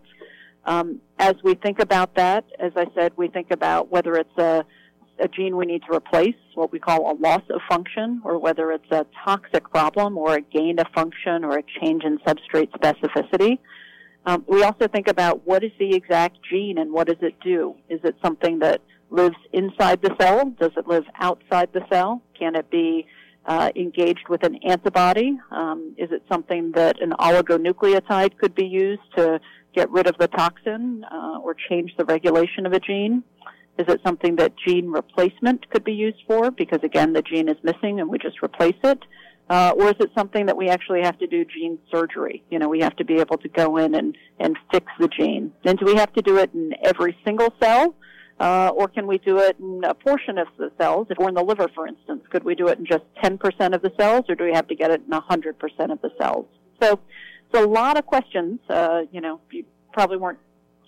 Um, 0.64 1.00
as 1.18 1.34
we 1.42 1.54
think 1.54 1.78
about 1.78 2.14
that, 2.16 2.44
as 2.58 2.72
I 2.76 2.86
said, 2.94 3.12
we 3.16 3.28
think 3.28 3.50
about 3.50 3.90
whether 3.90 4.14
it's 4.14 4.38
a, 4.38 4.64
a 5.18 5.28
gene 5.28 5.56
we 5.56 5.66
need 5.66 5.82
to 5.90 5.94
replace, 5.94 6.36
what 6.54 6.72
we 6.72 6.78
call 6.78 7.10
a 7.10 7.16
loss 7.16 7.42
of 7.50 7.60
function, 7.68 8.22
or 8.24 8.38
whether 8.38 8.72
it's 8.72 8.90
a 8.90 9.04
toxic 9.24 9.68
problem 9.70 10.16
or 10.16 10.36
a 10.36 10.40
gain 10.40 10.78
of 10.78 10.86
function 10.94 11.44
or 11.44 11.58
a 11.58 11.62
change 11.80 12.02
in 12.04 12.18
substrate 12.20 12.70
specificity. 12.70 13.58
Um, 14.24 14.44
we 14.46 14.62
also 14.62 14.86
think 14.86 15.08
about 15.08 15.46
what 15.46 15.64
is 15.64 15.72
the 15.78 15.94
exact 15.94 16.38
gene 16.48 16.78
and 16.78 16.92
what 16.92 17.08
does 17.08 17.22
it 17.22 17.40
do? 17.40 17.76
Is 17.88 18.00
it 18.04 18.16
something 18.22 18.58
that 18.60 18.80
lives 19.10 19.36
inside 19.52 20.02
the 20.02 20.14
cell? 20.20 20.52
Does 20.60 20.72
it 20.76 20.86
live 20.86 21.04
outside 21.18 21.72
the 21.72 21.82
cell? 21.90 22.22
Can 22.38 22.54
it 22.54 22.70
be 22.70 23.06
uh, 23.46 23.70
engaged 23.76 24.28
with 24.28 24.44
an 24.44 24.58
antibody? 24.64 25.38
Um, 25.50 25.94
is 25.96 26.10
it 26.12 26.22
something 26.30 26.72
that 26.72 27.00
an 27.00 27.12
oligonucleotide 27.18 28.38
could 28.38 28.54
be 28.54 28.66
used 28.66 29.02
to 29.16 29.40
get 29.74 29.90
rid 29.90 30.06
of 30.06 30.16
the 30.18 30.28
toxin 30.28 31.04
uh, 31.10 31.38
or 31.42 31.54
change 31.68 31.92
the 31.96 32.04
regulation 32.04 32.66
of 32.66 32.72
a 32.72 32.80
gene? 32.80 33.22
Is 33.78 33.86
it 33.88 34.00
something 34.04 34.36
that 34.36 34.52
gene 34.56 34.90
replacement 34.90 35.70
could 35.70 35.84
be 35.84 35.92
used 35.92 36.22
for? 36.26 36.50
Because 36.50 36.80
again, 36.82 37.12
the 37.12 37.22
gene 37.22 37.48
is 37.48 37.56
missing 37.62 38.00
and 38.00 38.08
we 38.08 38.18
just 38.18 38.42
replace 38.42 38.76
it. 38.84 38.98
Uh, 39.48 39.72
or 39.76 39.88
is 39.88 39.96
it 39.98 40.10
something 40.16 40.46
that 40.46 40.56
we 40.56 40.68
actually 40.68 41.02
have 41.02 41.18
to 41.18 41.26
do 41.26 41.44
gene 41.44 41.76
surgery? 41.90 42.44
You 42.50 42.58
know, 42.60 42.68
we 42.68 42.80
have 42.80 42.94
to 42.96 43.04
be 43.04 43.14
able 43.14 43.36
to 43.38 43.48
go 43.48 43.78
in 43.78 43.96
and, 43.96 44.16
and 44.38 44.56
fix 44.70 44.86
the 45.00 45.08
gene. 45.08 45.52
And 45.64 45.76
do 45.76 45.86
we 45.86 45.96
have 45.96 46.12
to 46.12 46.22
do 46.22 46.36
it 46.36 46.54
in 46.54 46.72
every 46.84 47.16
single 47.24 47.52
cell? 47.60 47.96
Uh, 48.40 48.70
or 48.74 48.88
can 48.88 49.06
we 49.06 49.18
do 49.18 49.38
it 49.38 49.56
in 49.60 49.84
a 49.84 49.92
portion 49.92 50.38
of 50.38 50.48
the 50.56 50.72
cells? 50.78 51.06
If 51.10 51.18
we're 51.18 51.28
in 51.28 51.34
the 51.34 51.44
liver, 51.44 51.68
for 51.74 51.86
instance, 51.86 52.22
could 52.30 52.42
we 52.42 52.54
do 52.54 52.68
it 52.68 52.78
in 52.78 52.86
just 52.86 53.04
10% 53.22 53.38
of 53.74 53.82
the 53.82 53.92
cells, 54.00 54.24
or 54.30 54.34
do 54.34 54.44
we 54.44 54.52
have 54.54 54.66
to 54.68 54.74
get 54.74 54.90
it 54.90 55.02
in 55.06 55.12
100% 55.12 55.92
of 55.92 56.00
the 56.00 56.10
cells? 56.18 56.46
So 56.82 56.98
it's 57.44 57.62
a 57.62 57.66
lot 57.66 57.98
of 57.98 58.06
questions. 58.06 58.58
Uh, 58.66 59.02
you 59.12 59.20
know, 59.20 59.40
you 59.52 59.64
probably 59.92 60.16
weren't 60.16 60.38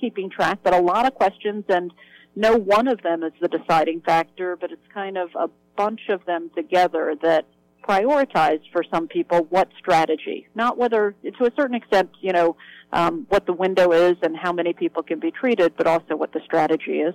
keeping 0.01 0.31
track, 0.31 0.61
but 0.63 0.73
a 0.73 0.81
lot 0.81 1.07
of 1.07 1.15
questions, 1.15 1.65
and 1.69 1.93
no 2.35 2.57
one 2.57 2.89
of 2.89 3.03
them 3.03 3.23
is 3.23 3.33
the 3.43 3.49
deciding 3.49 4.01
factor, 4.01 4.57
but 4.57 4.73
it's 4.73 4.87
kind 4.95 5.19
of 5.19 5.29
a 5.39 5.51
bunch 5.77 6.09
of 6.09 6.25
them 6.25 6.51
together 6.55 7.15
that 7.21 7.45
prioritize 7.87 8.61
for 8.73 8.83
some 8.91 9.09
people 9.09 9.47
what 9.51 9.69
strategy, 9.79 10.47
not 10.55 10.79
whether, 10.79 11.15
to 11.23 11.45
a 11.45 11.51
certain 11.55 11.75
extent, 11.75 12.09
you 12.23 12.33
know, 12.33 12.57
um, 12.95 13.27
what 13.29 13.45
the 13.45 13.53
window 13.53 13.93
is 13.93 14.17
and 14.23 14.37
how 14.37 14.53
many 14.53 14.73
people 14.73 15.03
can 15.03 15.19
be 15.19 15.31
treated, 15.31 15.75
but 15.77 15.87
also 15.87 16.17
what 16.17 16.33
the 16.33 16.41
strategy 16.47 17.01
is. 17.01 17.15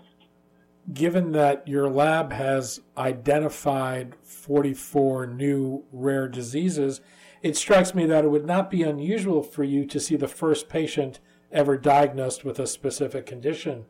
Given 0.94 1.34
that 1.34 1.68
your 1.68 1.90
lab 1.90 2.32
has 2.32 2.80
identified 2.98 4.16
44 4.24 5.28
new 5.28 5.84
rare 5.92 6.30
diseases, 6.30 7.02
it 7.42 7.58
strikes 7.58 7.94
me 7.94 8.06
that 8.06 8.24
it 8.24 8.30
would 8.30 8.46
not 8.46 8.72
be 8.72 8.84
unusual 8.84 9.44
for 9.44 9.66
you 9.66 9.86
to 9.86 10.00
see 10.00 10.16
the 10.16 10.30
first 10.30 10.70
patient 10.70 11.20
ever 11.52 11.78
diagnosed 11.78 12.46
with 12.46 12.58
a 12.58 12.68
specific 12.68 13.26
condition. 13.26 13.86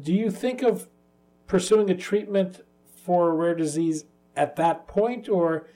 Do 0.00 0.12
you 0.12 0.30
think 0.30 0.62
of 0.62 0.88
pursuing 1.46 1.88
a 1.90 1.96
treatment 1.96 2.60
for 2.84 3.30
a 3.30 3.34
rare 3.34 3.54
disease 3.54 4.04
at 4.36 4.56
that 4.56 4.86
point, 4.86 5.28
or 5.30 5.66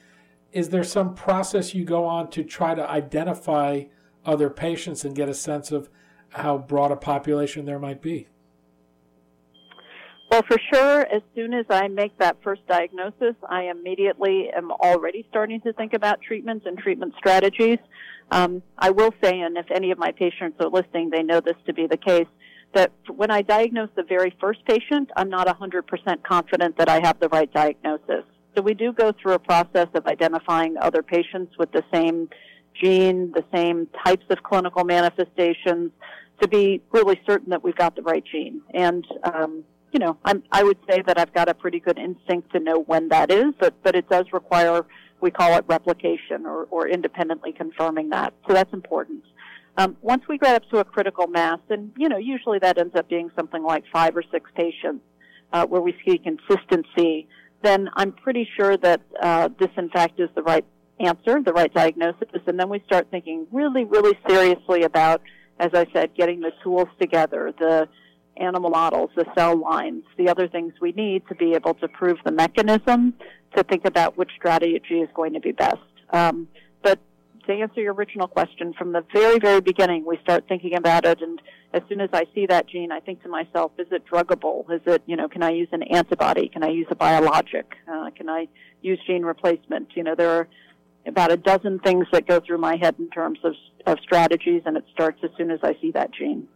is 0.53 0.69
there 0.69 0.85
some 0.85 1.15
process 1.15 1.75
you 1.75 1.85
go 1.85 2.05
on 2.05 2.29
to 2.31 2.45
try 2.45 2.75
to 2.75 2.91
identify 2.91 3.85
other 4.27 4.51
patients 4.51 5.05
and 5.05 5.17
get 5.17 5.31
a 5.31 5.35
sense 5.35 5.73
of 5.73 5.89
how 6.31 6.59
broad 6.59 6.93
a 6.93 6.97
population 6.97 7.65
there 7.65 7.79
might 7.79 8.03
be? 8.03 8.29
Well, 10.41 10.57
for 10.57 10.75
sure, 10.75 11.03
as 11.15 11.21
soon 11.35 11.53
as 11.53 11.67
I 11.69 11.89
make 11.89 12.17
that 12.17 12.39
first 12.43 12.67
diagnosis, 12.67 13.35
I 13.47 13.65
immediately 13.65 14.49
am 14.57 14.71
already 14.71 15.27
starting 15.29 15.61
to 15.61 15.75
think 15.75 15.93
about 15.93 16.23
treatments 16.23 16.65
and 16.65 16.79
treatment 16.79 17.13
strategies. 17.19 17.77
Um, 18.31 18.63
I 18.79 18.89
will 18.89 19.13
say, 19.23 19.39
and 19.41 19.59
if 19.59 19.71
any 19.71 19.91
of 19.91 19.99
my 19.99 20.13
patients 20.13 20.57
are 20.59 20.71
listening, 20.71 21.11
they 21.11 21.23
know 21.23 21.41
this 21.41 21.57
to 21.67 21.75
be 21.75 21.87
the 21.87 21.99
case, 21.99 22.27
that 22.73 22.91
when 23.15 23.31
I 23.31 23.43
diagnose 23.43 23.91
the 23.97 24.03
very 24.03 24.35
first 24.41 24.65
patient, 24.65 25.11
I'm 25.15 25.29
not 25.29 25.47
100% 25.47 26.23
confident 26.23 26.79
that 26.79 26.89
I 26.89 27.01
have 27.05 27.21
the 27.21 27.29
right 27.29 27.53
diagnosis. 27.53 28.25
So 28.57 28.63
we 28.63 28.73
do 28.73 28.95
go 28.95 29.13
through 29.13 29.35
a 29.35 29.39
process 29.39 29.89
of 29.93 30.07
identifying 30.07 30.79
other 30.79 31.03
patients 31.03 31.53
with 31.59 31.71
the 31.73 31.85
same 31.93 32.31
gene, 32.83 33.31
the 33.33 33.45
same 33.55 33.89
types 34.07 34.25
of 34.31 34.43
clinical 34.43 34.85
manifestations 34.85 35.91
to 36.41 36.49
be 36.49 36.81
really 36.93 37.21
certain 37.27 37.51
that 37.51 37.63
we've 37.63 37.77
got 37.77 37.95
the 37.95 38.01
right 38.01 38.25
gene. 38.25 38.63
And, 38.73 39.07
um, 39.23 39.65
you 39.93 39.99
know, 39.99 40.17
I'm, 40.25 40.43
I 40.53 40.63
would 40.63 40.79
say 40.89 41.03
that 41.07 41.19
I've 41.19 41.33
got 41.35 41.49
a 41.49 41.55
pretty 41.55 41.81
good 41.81 41.99
instinct 41.99 42.53
to 42.53 42.61
know 42.61 42.81
when 42.81 43.09
that 43.09 43.31
is, 43.31 43.55
but, 43.59 43.75
but 43.83 43.95
it 43.95 44.09
does 44.09 44.27
require, 44.33 44.87
we 45.21 45.31
call 45.31 45.57
it 45.57 45.65
replication 45.69 46.47
or, 46.47 46.67
or 46.71 46.89
independently 46.89 47.53
confirming 47.53 48.11
that. 48.11 48.33
So 48.47 48.55
that's 48.55 48.73
important. 48.73 49.25
Um, 49.77 49.97
once 50.03 50.23
we 50.29 50.39
get 50.39 50.55
up 50.57 50.69
to 50.71 50.79
a 50.79 50.85
critical 50.85 51.27
mass, 51.27 51.59
and, 51.71 51.93
you 51.97 52.09
know, 52.09 52.19
usually 52.19 52.59
that 52.59 52.79
ends 52.79 52.95
up 52.95 53.09
being 53.09 53.31
something 53.37 53.63
like 53.63 53.85
five 53.93 54.17
or 54.17 54.23
six 54.31 54.51
patients, 54.55 55.03
uh, 55.53 55.67
where 55.67 55.81
we 55.81 55.97
see 56.07 56.19
consistency, 56.19 57.27
then 57.63 57.89
I'm 57.95 58.13
pretty 58.13 58.49
sure 58.57 58.77
that 58.77 59.01
uh, 59.21 59.49
this, 59.59 59.71
in 59.77 59.89
fact, 59.91 60.21
is 60.21 60.29
the 60.35 60.43
right 60.43 60.65
answer, 60.99 61.41
the 61.43 61.53
right 61.53 61.73
diagnosis, 61.73 62.29
and 62.47 62.59
then 62.59 62.69
we 62.69 62.83
start 62.87 63.09
thinking 63.11 63.47
really, 63.51 63.85
really 63.85 64.17
seriously 64.29 64.83
about, 64.83 65.23
as 65.59 65.71
I 65.75 65.87
said, 65.93 66.15
getting 66.15 66.41
the 66.41 66.53
tools 66.63 66.89
together, 67.01 67.53
the 67.59 67.89
animal 68.41 68.71
models, 68.71 69.11
the 69.17 69.27
cell 69.37 69.57
lines, 69.57 70.05
the 70.17 70.29
other 70.29 70.49
things 70.49 70.73
we 70.81 70.93
need 70.93 71.23
to 71.29 71.35
be 71.35 71.55
able 71.55 71.75
to 71.75 71.89
prove 71.89 72.19
the 72.25 72.33
mechanism 72.33 73.15
to 73.57 73.63
think 73.65 73.85
about 73.85 74.17
which 74.17 74.31
strategy 74.37 75.01
is 75.01 75.09
going 75.15 75.33
to 75.35 75.41
be 75.41 75.53
best. 75.53 75.79
Um, 76.11 76.49
but 76.83 76.99
to 77.47 77.53
answer 77.53 77.81
your 77.81 77.95
original 77.95 78.29
question, 78.29 78.73
from 78.73 78.93
the 78.93 79.05
very, 79.13 79.39
very 79.39 79.61
beginning, 79.61 80.05
we 80.07 80.19
start 80.23 80.45
thinking 80.49 80.75
about 80.75 81.05
it, 81.05 81.21
and 81.21 81.41
as 81.73 81.83
soon 81.89 82.01
as 82.01 82.11
I 82.13 82.25
see 82.35 82.47
that 82.47 82.69
gene, 82.69 82.93
I 82.93 83.01
think 83.01 83.23
to 83.23 83.29
myself, 83.29 83.73
is 83.79 83.87
it 83.91 84.05
druggable? 84.07 84.71
Is 84.71 84.81
it, 84.87 85.03
you 85.07 85.17
know, 85.17 85.29
can 85.29 85.43
I 85.43 85.51
use 85.51 85.69
an 85.73 85.83
antibody? 85.85 86.49
Can 86.49 86.63
I 86.63 86.69
use 86.69 86.87
a 86.91 86.97
biologic? 86.97 87.75
Uh, 87.91 88.11
can 88.11 88.29
I 88.29 88.49
use 88.83 88.99
gene 89.07 89.23
replacement? 89.23 89.89
You 89.95 90.03
know, 90.05 90.15
there 90.15 90.31
are 90.31 90.49
about 91.07 91.33
a 91.33 91.37
dozen 91.37 91.79
things 91.79 92.07
that 92.13 92.27
go 92.27 92.41
through 92.41 92.59
my 92.59 92.77
head 92.77 92.97
in 92.99 93.09
terms 93.11 93.39
of, 93.45 93.55
of 93.87 93.99
strategies, 94.01 94.63
and 94.67 94.77
it 94.77 94.85
starts 94.93 95.19
as 95.23 95.31
soon 95.37 95.51
as 95.51 95.61
I 95.63 95.75
see 95.81 95.93
that 95.93 96.13
gene. 96.13 96.47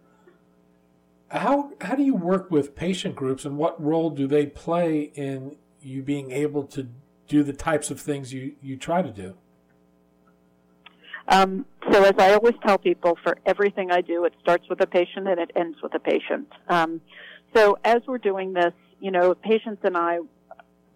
How, 1.35 1.73
how 1.81 1.97
do 1.97 2.05
you 2.05 2.15
work 2.15 2.49
with 2.53 2.77
patient 2.77 3.17
groups, 3.17 3.45
and 3.45 3.59
what 3.59 3.83
role 3.83 4.11
do 4.11 4.29
they 4.29 4.47
play 4.47 5.11
in 5.17 5.57
you 5.83 6.01
being 6.01 6.31
able 6.31 6.63
to 6.69 6.87
do 7.27 7.43
the 7.43 7.53
types 7.53 7.91
of 7.91 8.01
things 8.01 8.33
you, 8.33 8.55
you 8.63 8.77
try 8.77 9.03
to 9.03 9.11
do? 9.11 9.35
Um, 11.27 11.67
so, 11.91 12.05
as 12.05 12.13
I 12.19 12.35
always 12.35 12.55
tell 12.65 12.79
people, 12.79 13.19
for 13.25 13.39
everything 13.47 13.91
I 13.91 14.01
do, 14.01 14.25
it 14.25 14.35
starts 14.41 14.69
with 14.69 14.81
a 14.81 14.87
patient 14.87 15.27
and 15.27 15.41
it 15.41 15.51
ends 15.57 15.77
with 15.83 15.93
a 15.95 15.99
patient. 15.99 16.53
Um, 16.69 17.01
so, 17.53 17.79
as 17.85 18.03
we're 18.07 18.19
doing 18.19 18.53
this, 18.53 18.73
you 19.01 19.11
know, 19.11 19.35
patients 19.35 19.81
and 19.83 19.97
I 19.97 20.21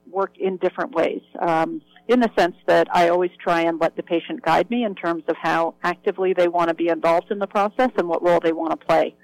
work 0.09 0.39
in 0.39 0.57
different 0.59 0.93
ways. 0.93 1.23
Um, 1.41 1.83
in 2.07 2.21
the 2.21 2.31
sense 2.39 2.57
that 2.67 2.87
I 2.95 3.09
always 3.09 3.33
try 3.43 3.63
and 3.63 3.81
let 3.81 3.97
the 3.97 4.03
patient 4.05 4.43
guide 4.43 4.71
me 4.71 4.85
in 4.85 4.95
terms 4.95 5.25
of 5.27 5.37
how 5.37 5.75
actively 5.83 6.33
they 6.33 6.49
want 6.49 6.69
to 6.69 6.75
be 6.75 6.89
involved 6.89 7.31
in 7.33 7.39
the 7.41 7.47
process 7.47 7.91
and 7.97 8.09
what 8.09 8.23
role 8.23 8.41
they 8.41 8.53
want 8.53 8.79
to 8.79 8.87
play. 8.87 9.15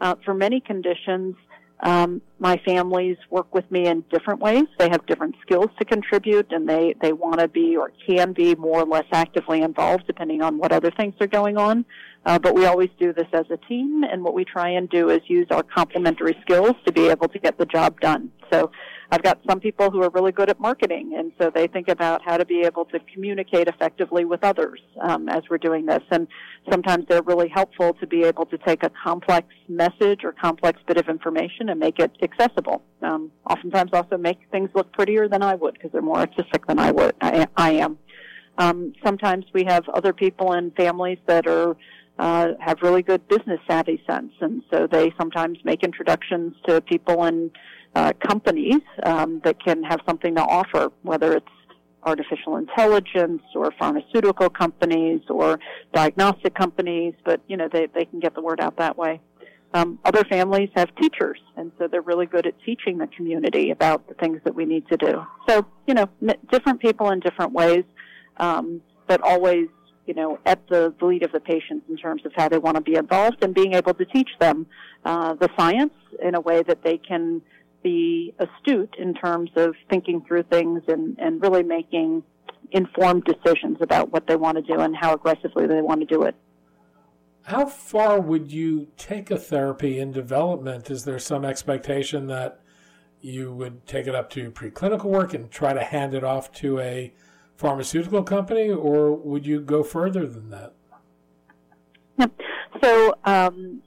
Uh, 0.00 0.14
for 0.24 0.34
many 0.34 0.60
conditions, 0.60 1.34
um, 1.80 2.20
my 2.38 2.60
families 2.66 3.16
work 3.30 3.54
with 3.54 3.70
me 3.70 3.86
in 3.86 4.04
different 4.10 4.40
ways. 4.40 4.64
They 4.78 4.90
have 4.90 5.06
different 5.06 5.36
skills 5.42 5.68
to 5.78 5.84
contribute, 5.84 6.52
and 6.52 6.68
they 6.68 6.94
they 7.00 7.12
want 7.12 7.40
to 7.40 7.48
be 7.48 7.76
or 7.76 7.92
can 8.06 8.32
be 8.32 8.54
more 8.54 8.82
or 8.82 8.86
less 8.86 9.06
actively 9.12 9.62
involved, 9.62 10.06
depending 10.06 10.42
on 10.42 10.58
what 10.58 10.72
other 10.72 10.90
things 10.90 11.14
are 11.20 11.26
going 11.26 11.56
on. 11.56 11.84
Uh, 12.26 12.38
but 12.38 12.54
we 12.54 12.66
always 12.66 12.90
do 12.98 13.12
this 13.12 13.28
as 13.32 13.46
a 13.50 13.56
team, 13.68 14.02
and 14.02 14.22
what 14.22 14.34
we 14.34 14.44
try 14.44 14.68
and 14.68 14.90
do 14.90 15.10
is 15.10 15.20
use 15.28 15.46
our 15.50 15.62
complementary 15.62 16.36
skills 16.42 16.72
to 16.84 16.92
be 16.92 17.08
able 17.08 17.28
to 17.28 17.38
get 17.38 17.56
the 17.56 17.66
job 17.66 18.00
done. 18.00 18.30
So 18.52 18.70
I've 19.10 19.22
got 19.22 19.38
some 19.48 19.60
people 19.60 19.90
who 19.90 20.02
are 20.02 20.10
really 20.10 20.32
good 20.32 20.50
at 20.50 20.58
marketing, 20.58 21.14
and 21.16 21.30
so 21.40 21.50
they 21.54 21.68
think 21.68 21.88
about 21.88 22.22
how 22.24 22.36
to 22.36 22.44
be 22.44 22.62
able 22.62 22.84
to 22.86 22.98
communicate 23.14 23.68
effectively 23.68 24.24
with 24.24 24.42
others 24.42 24.80
um, 25.00 25.28
as 25.28 25.42
we're 25.48 25.58
doing 25.58 25.86
this. 25.86 26.02
And 26.10 26.26
sometimes 26.70 27.06
they're 27.08 27.22
really 27.22 27.48
helpful 27.48 27.94
to 28.00 28.06
be 28.06 28.24
able 28.24 28.46
to 28.46 28.58
take 28.58 28.82
a 28.82 28.90
complex 28.90 29.46
message 29.68 30.24
or 30.24 30.32
complex 30.32 30.80
bit 30.86 30.96
of 30.96 31.08
information 31.08 31.68
and 31.68 31.78
make 31.78 32.00
it 32.00 32.10
accessible. 32.30 32.82
Um, 33.02 33.30
oftentimes, 33.48 33.90
also 33.92 34.16
make 34.16 34.38
things 34.50 34.70
look 34.74 34.92
prettier 34.92 35.28
than 35.28 35.42
I 35.42 35.54
would 35.54 35.74
because 35.74 35.92
they're 35.92 36.02
more 36.02 36.18
artistic 36.18 36.66
than 36.66 36.78
I 36.78 36.90
would. 36.90 37.14
I, 37.20 37.46
I 37.56 37.72
am. 37.72 37.98
Um, 38.58 38.94
sometimes 39.04 39.44
we 39.52 39.64
have 39.64 39.88
other 39.90 40.12
people 40.12 40.52
in 40.54 40.70
families 40.72 41.18
that 41.26 41.46
are 41.46 41.76
uh, 42.18 42.52
have 42.60 42.78
really 42.80 43.02
good 43.02 43.26
business 43.28 43.60
savvy 43.68 44.02
sense, 44.06 44.32
and 44.40 44.62
so 44.70 44.86
they 44.86 45.12
sometimes 45.18 45.58
make 45.64 45.82
introductions 45.82 46.54
to 46.66 46.80
people 46.80 47.24
in 47.24 47.50
uh, 47.94 48.12
companies 48.26 48.80
um, 49.02 49.40
that 49.44 49.62
can 49.62 49.82
have 49.82 50.00
something 50.06 50.34
to 50.34 50.42
offer, 50.42 50.90
whether 51.02 51.34
it's 51.34 51.46
artificial 52.04 52.56
intelligence 52.56 53.42
or 53.54 53.70
pharmaceutical 53.78 54.48
companies 54.48 55.20
or 55.28 55.58
diagnostic 55.92 56.54
companies, 56.54 57.14
but 57.24 57.40
you 57.48 57.56
know 57.56 57.68
they, 57.70 57.86
they 57.94 58.04
can 58.04 58.20
get 58.20 58.34
the 58.34 58.40
word 58.40 58.60
out 58.60 58.76
that 58.78 58.96
way. 58.96 59.20
Um, 59.74 59.98
other 60.04 60.24
families 60.24 60.70
have 60.74 60.94
teachers, 60.96 61.38
and 61.56 61.72
so 61.78 61.86
they're 61.88 62.00
really 62.00 62.26
good 62.26 62.46
at 62.46 62.54
teaching 62.64 62.98
the 62.98 63.08
community 63.08 63.70
about 63.70 64.08
the 64.08 64.14
things 64.14 64.40
that 64.44 64.54
we 64.54 64.64
need 64.64 64.88
to 64.88 64.96
do. 64.96 65.26
So 65.48 65.66
you 65.86 65.94
know, 65.94 66.08
different 66.50 66.80
people 66.80 67.10
in 67.10 67.20
different 67.20 67.52
ways, 67.52 67.84
um, 68.38 68.80
but 69.06 69.20
always 69.22 69.68
you 70.06 70.14
know 70.14 70.38
at 70.46 70.66
the 70.68 70.94
lead 71.00 71.24
of 71.24 71.32
the 71.32 71.40
patients 71.40 71.84
in 71.88 71.96
terms 71.96 72.24
of 72.24 72.32
how 72.34 72.48
they 72.48 72.58
want 72.58 72.76
to 72.76 72.80
be 72.80 72.94
involved 72.94 73.42
and 73.42 73.54
being 73.54 73.74
able 73.74 73.94
to 73.94 74.04
teach 74.04 74.30
them 74.40 74.66
uh, 75.04 75.34
the 75.34 75.50
science 75.58 75.92
in 76.22 76.34
a 76.34 76.40
way 76.40 76.62
that 76.62 76.82
they 76.82 76.98
can 76.98 77.42
be 77.82 78.34
astute 78.38 78.94
in 78.98 79.14
terms 79.14 79.50
of 79.56 79.74
thinking 79.88 80.20
through 80.26 80.42
things 80.44 80.82
and, 80.88 81.16
and 81.20 81.40
really 81.40 81.62
making 81.62 82.22
informed 82.72 83.24
decisions 83.24 83.78
about 83.80 84.12
what 84.12 84.26
they 84.26 84.34
want 84.34 84.56
to 84.56 84.62
do 84.62 84.80
and 84.80 84.96
how 84.96 85.14
aggressively 85.14 85.66
they 85.66 85.80
want 85.80 86.00
to 86.00 86.06
do 86.06 86.22
it. 86.22 86.34
How 87.46 87.66
far 87.66 88.20
would 88.20 88.50
you 88.50 88.88
take 88.96 89.30
a 89.30 89.38
therapy 89.38 90.00
in 90.00 90.10
development? 90.10 90.90
Is 90.90 91.04
there 91.04 91.20
some 91.20 91.44
expectation 91.44 92.26
that 92.26 92.60
you 93.20 93.52
would 93.52 93.86
take 93.86 94.08
it 94.08 94.16
up 94.16 94.30
to 94.30 94.50
preclinical 94.50 95.04
work 95.04 95.32
and 95.32 95.48
try 95.48 95.72
to 95.72 95.84
hand 95.84 96.12
it 96.12 96.24
off 96.24 96.50
to 96.54 96.80
a 96.80 97.14
pharmaceutical 97.54 98.24
company, 98.24 98.68
or 98.68 99.12
would 99.12 99.46
you 99.46 99.60
go 99.60 99.84
further 99.84 100.26
than 100.26 100.50
that? 100.50 100.72
So, 102.82 103.14
um, 103.24 103.80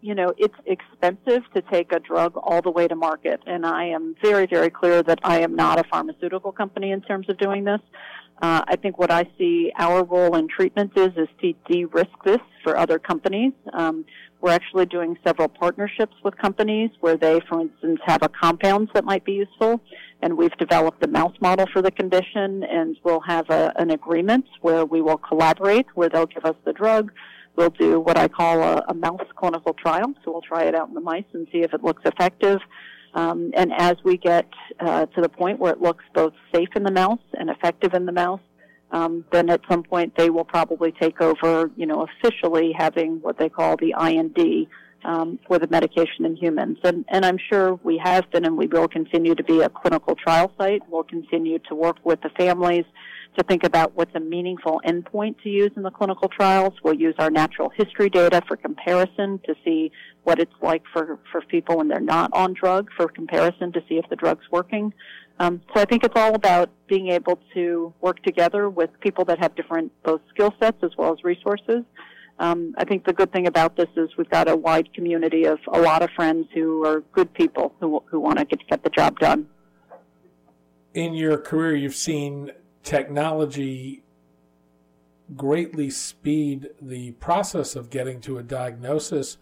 you 0.00 0.14
know, 0.16 0.34
it's 0.36 0.54
expensive 0.66 1.42
to 1.54 1.62
take 1.62 1.92
a 1.92 2.00
drug 2.00 2.36
all 2.36 2.60
the 2.60 2.70
way 2.72 2.88
to 2.88 2.96
market. 2.96 3.40
And 3.46 3.64
I 3.64 3.84
am 3.84 4.16
very, 4.20 4.46
very 4.46 4.68
clear 4.68 5.04
that 5.04 5.20
I 5.22 5.40
am 5.40 5.54
not 5.54 5.78
a 5.78 5.84
pharmaceutical 5.84 6.50
company 6.50 6.90
in 6.90 7.02
terms 7.02 7.28
of 7.30 7.38
doing 7.38 7.62
this. 7.62 7.80
Uh, 8.42 8.62
I 8.68 8.76
think 8.76 8.98
what 8.98 9.10
I 9.10 9.24
see 9.38 9.72
our 9.78 10.04
role 10.04 10.36
in 10.36 10.46
treatment 10.48 10.92
is 10.96 11.12
is 11.16 11.28
to 11.40 11.54
de-risk 11.70 12.10
this 12.24 12.40
for 12.62 12.76
other 12.76 12.98
companies. 12.98 13.52
Um, 13.72 14.04
we're 14.42 14.50
actually 14.50 14.86
doing 14.86 15.16
several 15.26 15.48
partnerships 15.48 16.14
with 16.22 16.36
companies 16.36 16.90
where 17.00 17.16
they, 17.16 17.40
for 17.48 17.62
instance, 17.62 17.98
have 18.04 18.22
a 18.22 18.28
compound 18.28 18.90
that 18.92 19.04
might 19.04 19.24
be 19.24 19.32
useful, 19.32 19.80
and 20.20 20.36
we've 20.36 20.56
developed 20.58 21.00
the 21.00 21.08
mouse 21.08 21.34
model 21.40 21.66
for 21.72 21.80
the 21.80 21.90
condition, 21.90 22.62
and 22.64 22.96
we'll 23.02 23.20
have 23.20 23.48
a, 23.48 23.72
an 23.76 23.90
agreement 23.90 24.44
where 24.60 24.84
we 24.84 25.00
will 25.00 25.16
collaborate, 25.16 25.86
where 25.94 26.10
they'll 26.10 26.26
give 26.26 26.44
us 26.44 26.56
the 26.66 26.74
drug. 26.74 27.12
We'll 27.56 27.70
do 27.70 28.00
what 28.00 28.18
I 28.18 28.28
call 28.28 28.62
a, 28.62 28.84
a 28.88 28.94
mouse 28.94 29.26
clinical 29.34 29.72
trial, 29.72 30.12
so 30.22 30.32
we'll 30.32 30.42
try 30.42 30.64
it 30.64 30.74
out 30.74 30.88
in 30.88 30.94
the 30.94 31.00
mice 31.00 31.24
and 31.32 31.46
see 31.50 31.62
if 31.62 31.72
it 31.72 31.82
looks 31.82 32.02
effective. 32.04 32.58
Um, 33.16 33.50
and 33.54 33.72
as 33.72 33.96
we 34.04 34.18
get 34.18 34.46
uh, 34.78 35.06
to 35.06 35.22
the 35.22 35.28
point 35.28 35.58
where 35.58 35.72
it 35.72 35.80
looks 35.80 36.04
both 36.14 36.34
safe 36.54 36.68
in 36.76 36.82
the 36.82 36.92
mouse 36.92 37.18
and 37.32 37.48
effective 37.48 37.94
in 37.94 38.04
the 38.04 38.12
mouse, 38.12 38.42
um, 38.92 39.24
then 39.32 39.48
at 39.48 39.62
some 39.70 39.82
point 39.82 40.12
they 40.18 40.28
will 40.28 40.44
probably 40.44 40.92
take 40.92 41.20
over, 41.22 41.70
you 41.76 41.86
know, 41.86 42.06
officially 42.06 42.72
having 42.76 43.22
what 43.22 43.38
they 43.38 43.48
call 43.48 43.76
the 43.78 43.94
IND 43.98 44.66
um, 45.04 45.38
for 45.48 45.58
the 45.58 45.66
medication 45.68 46.26
in 46.26 46.36
humans. 46.36 46.76
And, 46.84 47.06
and 47.08 47.24
I'm 47.24 47.38
sure 47.50 47.80
we 47.82 47.98
have 48.04 48.30
been 48.32 48.44
and 48.44 48.54
we 48.54 48.66
will 48.66 48.86
continue 48.86 49.34
to 49.34 49.44
be 49.44 49.60
a 49.60 49.70
clinical 49.70 50.14
trial 50.14 50.52
site. 50.58 50.82
We'll 50.90 51.04
continue 51.04 51.58
to 51.70 51.74
work 51.74 51.96
with 52.04 52.20
the 52.20 52.30
families 52.30 52.84
to 53.38 53.44
think 53.44 53.64
about 53.64 53.94
what's 53.94 54.14
a 54.14 54.20
meaningful 54.20 54.80
endpoint 54.86 55.42
to 55.42 55.48
use 55.48 55.70
in 55.76 55.82
the 55.82 55.90
clinical 55.90 56.28
trials. 56.28 56.74
We'll 56.82 56.94
use 56.94 57.14
our 57.18 57.30
natural 57.30 57.70
history 57.70 58.10
data 58.10 58.42
for 58.46 58.56
comparison 58.56 59.40
to 59.46 59.54
see 59.64 59.90
what 60.26 60.40
it's 60.40 60.52
like 60.60 60.82
for, 60.92 61.20
for 61.30 61.40
people 61.42 61.76
when 61.76 61.86
they're 61.86 62.00
not 62.00 62.28
on 62.32 62.52
drug 62.52 62.90
for 62.96 63.06
comparison 63.06 63.72
to 63.72 63.80
see 63.88 63.94
if 63.94 64.04
the 64.10 64.16
drug's 64.16 64.44
working. 64.50 64.92
Um, 65.38 65.60
so 65.72 65.80
I 65.80 65.84
think 65.84 66.02
it's 66.02 66.16
all 66.16 66.34
about 66.34 66.68
being 66.88 67.10
able 67.10 67.38
to 67.54 67.94
work 68.00 68.20
together 68.24 68.68
with 68.68 68.90
people 68.98 69.24
that 69.26 69.38
have 69.38 69.54
different 69.54 69.92
both 70.02 70.20
skill 70.34 70.52
sets 70.60 70.78
as 70.82 70.90
well 70.98 71.12
as 71.12 71.22
resources. 71.22 71.84
Um, 72.40 72.74
I 72.76 72.84
think 72.84 73.06
the 73.06 73.12
good 73.12 73.32
thing 73.32 73.46
about 73.46 73.76
this 73.76 73.86
is 73.94 74.16
we've 74.18 74.28
got 74.28 74.48
a 74.48 74.56
wide 74.56 74.92
community 74.94 75.44
of 75.44 75.60
a 75.72 75.80
lot 75.80 76.02
of 76.02 76.10
friends 76.16 76.48
who 76.52 76.84
are 76.84 77.04
good 77.12 77.32
people 77.32 77.72
who 77.78 78.02
who 78.06 78.18
want 78.18 78.40
to 78.40 78.44
get 78.44 78.66
get 78.68 78.82
the 78.82 78.90
job 78.90 79.20
done. 79.20 79.46
In 80.92 81.14
your 81.14 81.38
career, 81.38 81.76
you've 81.76 81.94
seen 81.94 82.50
technology 82.82 84.02
greatly 85.36 85.88
speed 85.88 86.70
the 86.82 87.12
process 87.12 87.76
of 87.76 87.90
getting 87.90 88.20
to 88.22 88.38
a 88.38 88.42
diagnosis. 88.42 89.38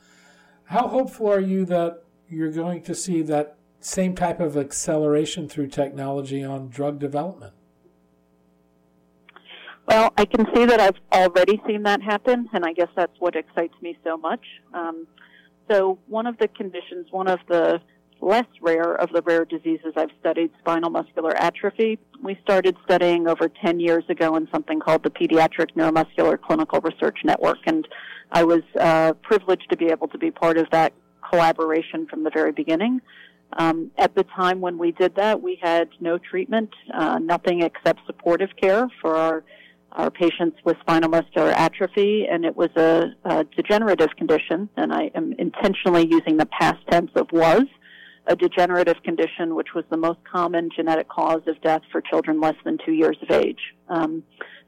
How 0.67 0.89
hopeful 0.89 1.29
are 1.31 1.41
you 1.41 1.65
that 1.67 2.05
you're 2.29 2.51
going 2.51 2.83
to 2.83 2.95
see 2.95 3.23
that 3.23 3.57
same 3.81 4.15
type 4.15 4.41
of 4.41 4.57
acceleration 4.57 5.49
through 5.49 5.69
technology 5.69 6.43
on 6.43 6.69
drug 6.69 6.99
development? 6.99 7.53
Well, 9.87 10.13
I 10.17 10.25
can 10.25 10.47
see 10.55 10.65
that 10.65 10.81
I've 10.81 10.97
already 11.13 11.61
seen 11.67 11.83
that 11.83 12.01
happen, 12.03 12.49
and 12.55 12.65
I 12.65 12.73
guess 12.73 12.89
that's 12.97 13.13
what 13.19 13.37
excites 13.37 13.75
me 13.83 13.99
so 14.03 14.17
much. 14.17 14.41
Um, 14.73 15.07
so, 15.71 15.99
one 16.07 16.27
of 16.27 16.39
the 16.39 16.49
conditions, 16.49 17.09
one 17.11 17.29
of 17.29 17.39
the 17.49 17.81
less 18.21 18.47
rare 18.61 18.95
of 18.95 19.11
the 19.13 19.23
rare 19.23 19.45
diseases 19.45 19.93
I've 19.97 20.11
studied, 20.21 20.51
spinal 20.59 20.91
muscular 20.91 21.37
atrophy. 21.37 21.99
We 22.23 22.39
started 22.43 22.77
studying 22.85 23.29
over 23.29 23.49
10 23.49 23.81
years 23.81 24.05
ago 24.09 24.37
in 24.37 24.49
something 24.53 24.81
called 24.81 25.03
the 25.03 25.11
Pediatric 25.11 25.75
Neuromuscular 25.77 26.41
Clinical 26.41 26.81
Research 26.81 27.19
Network, 27.25 27.59
and 27.67 27.87
I 28.33 28.45
was 28.45 28.63
uh, 28.81 29.13
privileged 29.23 29.69
to 29.71 29.77
be 29.77 29.87
able 29.87 30.09
to 30.09 30.19
be 30.19 30.31
part 30.31 30.57
of 30.57 30.67
that 30.71 30.93
collaboration 31.29 32.07
from 32.07 32.25
the 32.25 32.31
very 32.31 32.53
beginning. 32.53 33.01
Um, 33.57 33.91
at 33.99 34.15
the 34.15 34.25
time 34.25 34.61
when 34.61 34.79
we 34.79 34.93
did 34.93 35.15
that, 35.17 35.43
we 35.43 35.59
had 35.63 35.89
no 36.01 36.19
treatment, 36.19 36.71
uh, 36.93 37.19
nothing 37.19 37.63
except 37.63 38.01
supportive 38.07 38.51
care 38.61 38.89
for 39.01 39.17
our 39.17 39.45
our 39.93 40.11
patients 40.11 40.57
with 40.65 40.77
spinal 40.81 41.09
muscular 41.09 41.51
atrophy, 41.51 42.27
and 42.29 42.45
it 42.45 42.57
was 42.57 42.71
a, 42.75 43.15
a 43.25 43.45
degenerative 43.45 44.09
condition. 44.17 44.69
And 44.77 44.93
I 44.93 45.11
am 45.15 45.35
intentionally 45.39 46.05
using 46.11 46.37
the 46.37 46.47
past 46.47 46.79
tense 46.91 47.13
of 47.15 47.29
was 47.31 47.63
a 48.27 48.37
degenerative 48.37 49.03
condition, 49.03 49.55
which 49.55 49.75
was 49.75 49.85
the 49.91 49.97
most 49.97 50.19
common 50.25 50.71
genetic 50.75 51.09
cause 51.09 51.43
of 51.47 51.61
death 51.61 51.83
for 51.93 52.01
children 52.01 52.41
less 52.41 52.57
than 52.65 52.79
two 52.85 52.93
years 52.93 53.17
of 53.23 53.31
age. 53.31 53.75
Um, 53.89 54.23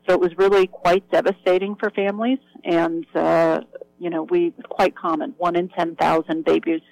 so 0.07 0.15
it 0.15 0.21
was 0.21 0.37
really 0.37 0.67
quite 0.67 1.11
devastating 1.11 1.75
for 1.77 1.91
families, 1.91 2.39
and 2.65 3.07
uh, 3.15 3.61
you 3.99 4.11
know, 4.11 4.23
we 4.25 4.53
quite 4.69 4.95
common. 4.97 5.35
One 5.39 5.57
in 5.57 5.69
ten 5.69 5.97
thousand 5.97 6.45
babies 6.45 6.83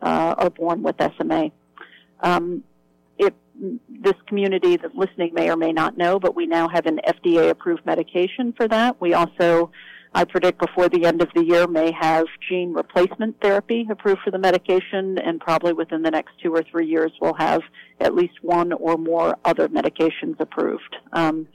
uh, 0.00 0.34
are 0.38 0.50
born 0.50 0.82
with 0.82 0.96
SMA. 1.16 1.50
Um, 2.20 2.64
it, 3.18 3.34
this 3.88 4.14
community 4.26 4.76
that's 4.76 4.94
listening 4.94 5.34
may 5.34 5.50
or 5.50 5.56
may 5.56 5.72
not 5.72 5.96
know, 5.96 6.18
but 6.18 6.34
we 6.34 6.46
now 6.46 6.68
have 6.68 6.86
an 6.86 7.00
FDA 7.06 7.50
approved 7.50 7.84
medication 7.84 8.52
for 8.56 8.66
that. 8.68 9.00
We 9.00 9.14
also, 9.14 9.70
I 10.14 10.24
predict 10.24 10.58
before 10.60 10.88
the 10.88 11.06
end 11.06 11.22
of 11.22 11.28
the 11.34 11.44
year, 11.44 11.66
may 11.66 11.90
have 11.92 12.26
gene 12.48 12.74
replacement 12.74 13.40
therapy 13.40 13.86
approved 13.90 14.20
for 14.22 14.30
the 14.30 14.38
medication, 14.38 15.18
and 15.18 15.40
probably 15.40 15.72
within 15.72 16.02
the 16.02 16.10
next 16.10 16.32
two 16.42 16.54
or 16.54 16.62
three 16.70 16.86
years, 16.86 17.12
we'll 17.20 17.34
have 17.34 17.62
at 18.00 18.14
least 18.14 18.34
one 18.42 18.72
or 18.72 18.98
more 18.98 19.36
other 19.44 19.68
medications 19.68 20.38
approved. 20.38 20.96
Um, 21.12 21.48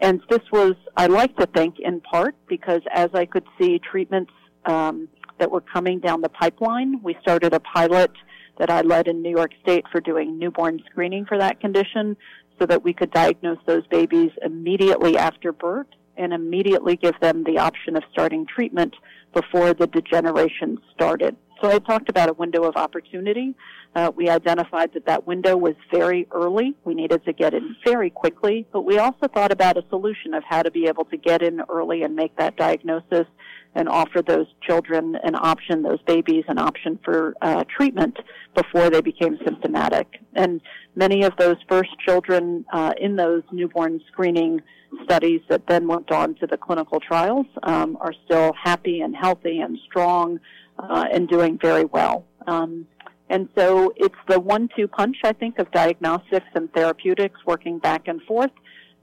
and 0.00 0.20
this 0.28 0.40
was, 0.50 0.74
I 0.96 1.06
like 1.06 1.36
to 1.36 1.46
think, 1.46 1.76
in 1.78 2.00
part 2.00 2.34
because 2.48 2.80
as 2.92 3.10
I 3.14 3.26
could 3.26 3.44
see 3.58 3.78
treatments 3.78 4.32
um, 4.64 5.08
that 5.38 5.50
were 5.50 5.60
coming 5.60 5.98
down 5.98 6.20
the 6.20 6.28
pipeline. 6.28 7.00
We 7.02 7.16
started 7.20 7.52
a 7.52 7.60
pilot 7.60 8.12
that 8.58 8.70
I 8.70 8.82
led 8.82 9.08
in 9.08 9.22
New 9.22 9.30
York 9.30 9.52
State 9.62 9.86
for 9.90 10.00
doing 10.00 10.38
newborn 10.38 10.80
screening 10.90 11.24
for 11.24 11.38
that 11.38 11.60
condition 11.60 12.16
so 12.58 12.66
that 12.66 12.84
we 12.84 12.92
could 12.92 13.10
diagnose 13.10 13.58
those 13.66 13.86
babies 13.86 14.30
immediately 14.44 15.16
after 15.16 15.52
birth 15.52 15.86
and 16.20 16.32
immediately 16.32 16.96
give 16.96 17.18
them 17.20 17.44
the 17.44 17.58
option 17.58 17.96
of 17.96 18.02
starting 18.12 18.46
treatment 18.46 18.94
before 19.34 19.72
the 19.74 19.86
degeneration 19.86 20.78
started. 20.94 21.34
So 21.60 21.70
I 21.70 21.78
talked 21.78 22.08
about 22.08 22.30
a 22.30 22.32
window 22.32 22.64
of 22.64 22.76
opportunity. 22.76 23.54
Uh, 23.94 24.10
we 24.14 24.28
identified 24.28 24.92
that 24.94 25.06
that 25.06 25.26
window 25.26 25.56
was 25.56 25.74
very 25.92 26.26
early. 26.30 26.74
We 26.84 26.94
needed 26.94 27.24
to 27.24 27.32
get 27.32 27.52
in 27.54 27.76
very 27.84 28.08
quickly, 28.08 28.66
but 28.72 28.82
we 28.82 28.98
also 28.98 29.28
thought 29.28 29.52
about 29.52 29.76
a 29.76 29.84
solution 29.90 30.32
of 30.32 30.42
how 30.48 30.62
to 30.62 30.70
be 30.70 30.86
able 30.86 31.04
to 31.06 31.16
get 31.16 31.42
in 31.42 31.60
early 31.68 32.02
and 32.02 32.14
make 32.14 32.36
that 32.36 32.56
diagnosis 32.56 33.26
and 33.74 33.88
offer 33.88 34.20
those 34.22 34.46
children 34.66 35.16
an 35.22 35.34
option, 35.34 35.82
those 35.82 36.02
babies 36.06 36.44
an 36.48 36.58
option 36.58 36.98
for 37.04 37.34
uh, 37.40 37.64
treatment 37.76 38.18
before 38.54 38.90
they 38.90 39.00
became 39.00 39.38
symptomatic. 39.44 40.20
And 40.34 40.60
many 40.96 41.22
of 41.22 41.32
those 41.38 41.56
first 41.68 41.90
children 42.04 42.64
uh, 42.72 42.92
in 43.00 43.16
those 43.16 43.42
newborn 43.52 44.00
screening 44.10 44.60
studies 45.04 45.40
that 45.48 45.66
then 45.68 45.86
went 45.86 46.10
on 46.10 46.34
to 46.36 46.46
the 46.46 46.56
clinical 46.56 46.98
trials 46.98 47.46
um, 47.62 47.96
are 48.00 48.14
still 48.24 48.52
happy 48.60 49.00
and 49.00 49.14
healthy 49.14 49.60
and 49.60 49.78
strong 49.86 50.40
uh, 50.78 51.04
and 51.12 51.28
doing 51.28 51.58
very 51.60 51.84
well. 51.84 52.24
Um, 52.46 52.86
and 53.28 53.48
so 53.56 53.92
it's 53.96 54.16
the 54.28 54.40
one-two 54.40 54.88
punch, 54.88 55.18
I 55.22 55.32
think, 55.32 55.60
of 55.60 55.70
diagnostics 55.70 56.48
and 56.54 56.72
therapeutics 56.72 57.38
working 57.46 57.78
back 57.78 58.08
and 58.08 58.20
forth 58.22 58.50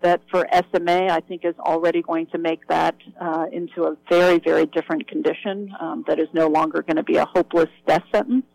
that 0.01 0.21
for 0.29 0.47
SMA, 0.71 1.07
I 1.07 1.21
think 1.21 1.43
is 1.43 1.55
already 1.59 2.01
going 2.01 2.27
to 2.27 2.37
make 2.37 2.67
that 2.67 2.95
uh, 3.19 3.45
into 3.51 3.83
a 3.83 3.97
very, 4.09 4.39
very 4.39 4.65
different 4.65 5.07
condition 5.07 5.73
um, 5.79 6.03
that 6.07 6.19
is 6.19 6.27
no 6.33 6.47
longer 6.47 6.81
going 6.81 6.97
to 6.97 7.03
be 7.03 7.17
a 7.17 7.25
hopeless 7.25 7.69
death 7.87 8.03
sentence. 8.11 8.45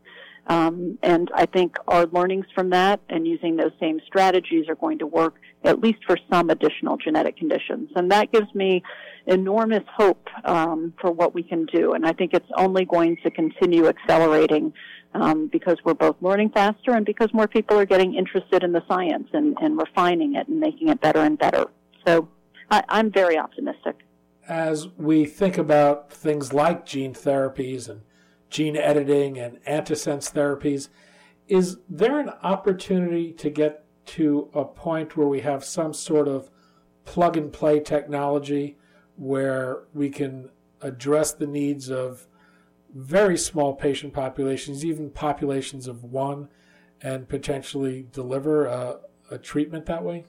Um, 0.49 0.99
and 1.03 1.31
I 1.35 1.47
think 1.47 1.77
our 1.87 2.07
learnings 2.07 2.47
from 2.55 2.71
that 2.71 3.01
and 3.09 3.27
using 3.27 3.57
those 3.57 3.73
same 3.79 4.01
strategies 4.07 4.69
are 4.69 4.75
going 4.75 4.99
to 4.99 5.07
work 5.07 5.37
at 5.65 5.81
least 5.81 5.99
for 6.05 6.19
some 6.31 6.51
additional 6.51 6.97
genetic 6.97 7.37
conditions. 7.37 7.91
And 7.95 8.11
that 8.11 8.33
gives 8.33 8.53
me 8.55 8.83
enormous 9.27 9.85
hope 9.97 10.27
um, 10.45 10.93
for 11.01 11.13
what 11.13 11.33
we 11.33 11.45
can 11.45 11.67
do. 11.67 11.93
And 11.93 12.05
I 12.05 12.13
think 12.13 12.35
it's 12.35 12.51
only 12.57 12.85
going 12.85 13.19
to 13.23 13.31
continue 13.31 13.87
accelerating 13.87 14.73
um, 15.15 15.47
because 15.47 15.77
we're 15.85 15.95
both 15.95 16.17
learning 16.21 16.51
faster 16.51 16.93
and 16.93 17.07
because 17.07 17.33
more 17.33 17.47
people 17.47 17.79
are 17.79 17.87
getting 17.87 18.15
interested 18.15 18.65
in 18.65 18.73
the 18.73 18.83
science 18.89 19.29
and, 19.33 19.57
and 19.61 19.79
refining 19.79 20.35
it 20.35 20.49
and 20.49 20.59
making 20.59 20.89
it 20.89 21.01
better 21.01 21.21
and 21.21 21.39
better. 21.39 21.67
So 22.07 22.29
I, 22.71 22.83
I'm 22.89 23.13
very 23.13 23.39
optimistic. 23.39 23.99
As 24.49 24.89
we 24.97 25.25
think 25.25 25.57
about 25.57 26.13
things 26.13 26.53
like 26.53 26.85
gene 26.85 27.15
therapies 27.15 27.89
and 27.89 28.01
gene 28.53 28.77
editing 28.77 29.39
and 29.39 29.57
antisense 29.65 30.31
therapies, 30.31 30.89
is 31.49 31.79
there 31.89 32.21
an 32.21 32.29
opportunity 32.43 33.33
to 33.33 33.51
get 33.51 33.85
to 34.05 34.51
a 34.55 34.65
point 34.65 35.17
where 35.17 35.27
we 35.27 35.41
have 35.41 35.65
some 35.65 35.95
sort 35.95 36.29
of 36.29 36.51
plug 37.05 37.37
and 37.37 37.53
play 37.53 37.81
technology 37.81 38.77
where 39.17 39.85
we 39.95 40.11
can 40.11 40.51
address 40.83 41.33
the 41.33 41.47
needs 41.47 41.91
of 41.91 42.27
very 42.95 43.39
small 43.39 43.75
patient 43.75 44.13
populations, 44.13 44.85
even 44.85 45.09
populations 45.11 45.89
of 45.89 46.05
one, 46.05 46.49
and 47.01 47.29
potentially 47.29 48.07
deliver 48.13 48.67
a, 48.67 48.99
a 49.31 49.39
treatment 49.39 49.87
that 49.87 50.05
way? 50.05 50.25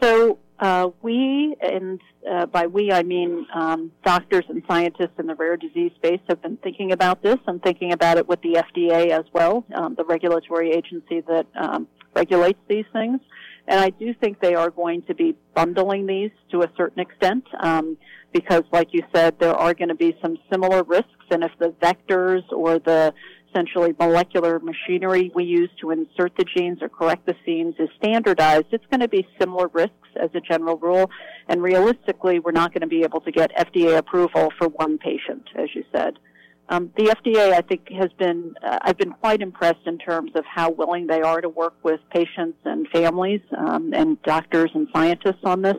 So 0.00 0.38
uh, 0.58 0.90
we, 1.02 1.56
and 1.60 2.00
uh, 2.30 2.46
by 2.46 2.66
we 2.66 2.90
I 2.90 3.02
mean 3.02 3.46
um, 3.54 3.92
doctors 4.04 4.44
and 4.48 4.62
scientists 4.68 5.18
in 5.18 5.26
the 5.26 5.34
rare 5.34 5.56
disease 5.56 5.92
space, 5.96 6.20
have 6.28 6.42
been 6.42 6.56
thinking 6.58 6.92
about 6.92 7.22
this. 7.22 7.36
I'm 7.46 7.60
thinking 7.60 7.92
about 7.92 8.18
it 8.18 8.26
with 8.26 8.40
the 8.42 8.54
FDA 8.54 9.10
as 9.10 9.24
well, 9.32 9.64
um, 9.74 9.94
the 9.94 10.04
regulatory 10.04 10.72
agency 10.72 11.20
that 11.28 11.46
um, 11.54 11.88
regulates 12.14 12.58
these 12.68 12.86
things. 12.92 13.20
And 13.68 13.80
I 13.80 13.90
do 13.90 14.14
think 14.14 14.40
they 14.40 14.54
are 14.54 14.70
going 14.70 15.02
to 15.02 15.14
be 15.14 15.34
bundling 15.54 16.06
these 16.06 16.30
to 16.52 16.62
a 16.62 16.70
certain 16.76 17.00
extent. 17.00 17.44
Um, 17.60 17.98
because, 18.32 18.64
like 18.70 18.88
you 18.92 19.02
said, 19.14 19.38
there 19.38 19.54
are 19.54 19.72
going 19.72 19.88
to 19.88 19.94
be 19.94 20.16
some 20.20 20.36
similar 20.52 20.82
risks, 20.82 21.10
and 21.30 21.42
if 21.42 21.52
the 21.58 21.70
vectors 21.80 22.42
or 22.52 22.78
the 22.78 23.14
essentially 23.56 23.94
molecular 23.98 24.60
machinery 24.60 25.30
we 25.34 25.44
use 25.44 25.70
to 25.80 25.90
insert 25.90 26.36
the 26.36 26.44
genes 26.44 26.78
or 26.82 26.88
correct 26.88 27.26
the 27.26 27.34
genes 27.44 27.74
is 27.78 27.88
standardized, 27.96 28.66
it's 28.70 28.84
going 28.90 29.00
to 29.00 29.08
be 29.08 29.26
similar 29.40 29.68
risks 29.68 30.08
as 30.20 30.30
a 30.34 30.40
general 30.40 30.76
rule. 30.76 31.10
And 31.48 31.62
realistically, 31.62 32.38
we're 32.38 32.52
not 32.52 32.72
going 32.72 32.82
to 32.82 32.86
be 32.86 33.02
able 33.02 33.20
to 33.20 33.32
get 33.32 33.50
FDA 33.56 33.96
approval 33.96 34.52
for 34.58 34.68
one 34.68 34.98
patient, 34.98 35.48
as 35.56 35.68
you 35.74 35.84
said. 35.94 36.18
Um, 36.68 36.90
the 36.96 37.04
FDA, 37.04 37.52
I 37.52 37.60
think, 37.60 37.88
has 37.92 38.10
been, 38.18 38.54
uh, 38.62 38.78
I've 38.82 38.98
been 38.98 39.12
quite 39.12 39.40
impressed 39.40 39.86
in 39.86 39.98
terms 39.98 40.32
of 40.34 40.44
how 40.44 40.70
willing 40.70 41.06
they 41.06 41.20
are 41.20 41.40
to 41.40 41.48
work 41.48 41.74
with 41.84 42.00
patients 42.12 42.58
and 42.64 42.88
families 42.88 43.40
um, 43.56 43.94
and 43.94 44.20
doctors 44.22 44.70
and 44.74 44.88
scientists 44.92 45.44
on 45.44 45.62
this. 45.62 45.76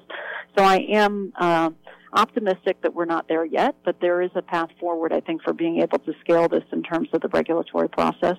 So 0.58 0.64
I 0.64 0.78
am 0.90 1.34
uh, 1.38 1.72
optimistic 2.14 2.82
that 2.82 2.94
we're 2.94 3.06
not 3.06 3.28
there 3.28 3.46
yet, 3.46 3.76
but 3.84 4.00
there 4.02 4.22
is 4.22 4.32
a 4.36 4.42
path 4.42 4.70
forward, 4.80 5.14
I 5.14 5.20
think, 5.20 5.44
for 5.44 5.54
being 5.54 5.82
able 5.82 6.00
to 6.00 6.14
scale 6.22 6.48
this 6.48 6.64
in 6.72 6.84
terms 6.84 7.10
of 7.14 7.22
the 7.22 7.30
regulatory 7.30 7.90
process. 7.90 8.38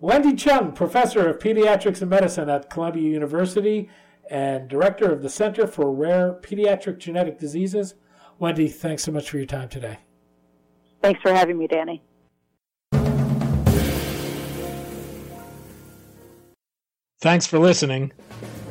Wendy 0.00 0.34
Chung, 0.34 0.72
professor 0.72 1.28
of 1.28 1.38
pediatrics 1.38 2.00
and 2.00 2.10
medicine 2.10 2.48
at 2.48 2.68
Columbia 2.68 3.08
University 3.08 3.88
and 4.30 4.68
director 4.68 5.10
of 5.10 5.22
the 5.22 5.30
Center 5.30 5.66
for 5.66 5.92
Rare 5.92 6.38
Pediatric 6.42 6.98
Genetic 6.98 7.38
Diseases. 7.38 7.94
Wendy, 8.38 8.68
thanks 8.68 9.02
so 9.02 9.12
much 9.12 9.30
for 9.30 9.36
your 9.36 9.46
time 9.46 9.68
today. 9.68 9.98
Thanks 11.02 11.20
for 11.22 11.32
having 11.32 11.58
me, 11.58 11.66
Danny. 11.66 12.02
Thanks 17.20 17.46
for 17.46 17.58
listening. 17.58 18.12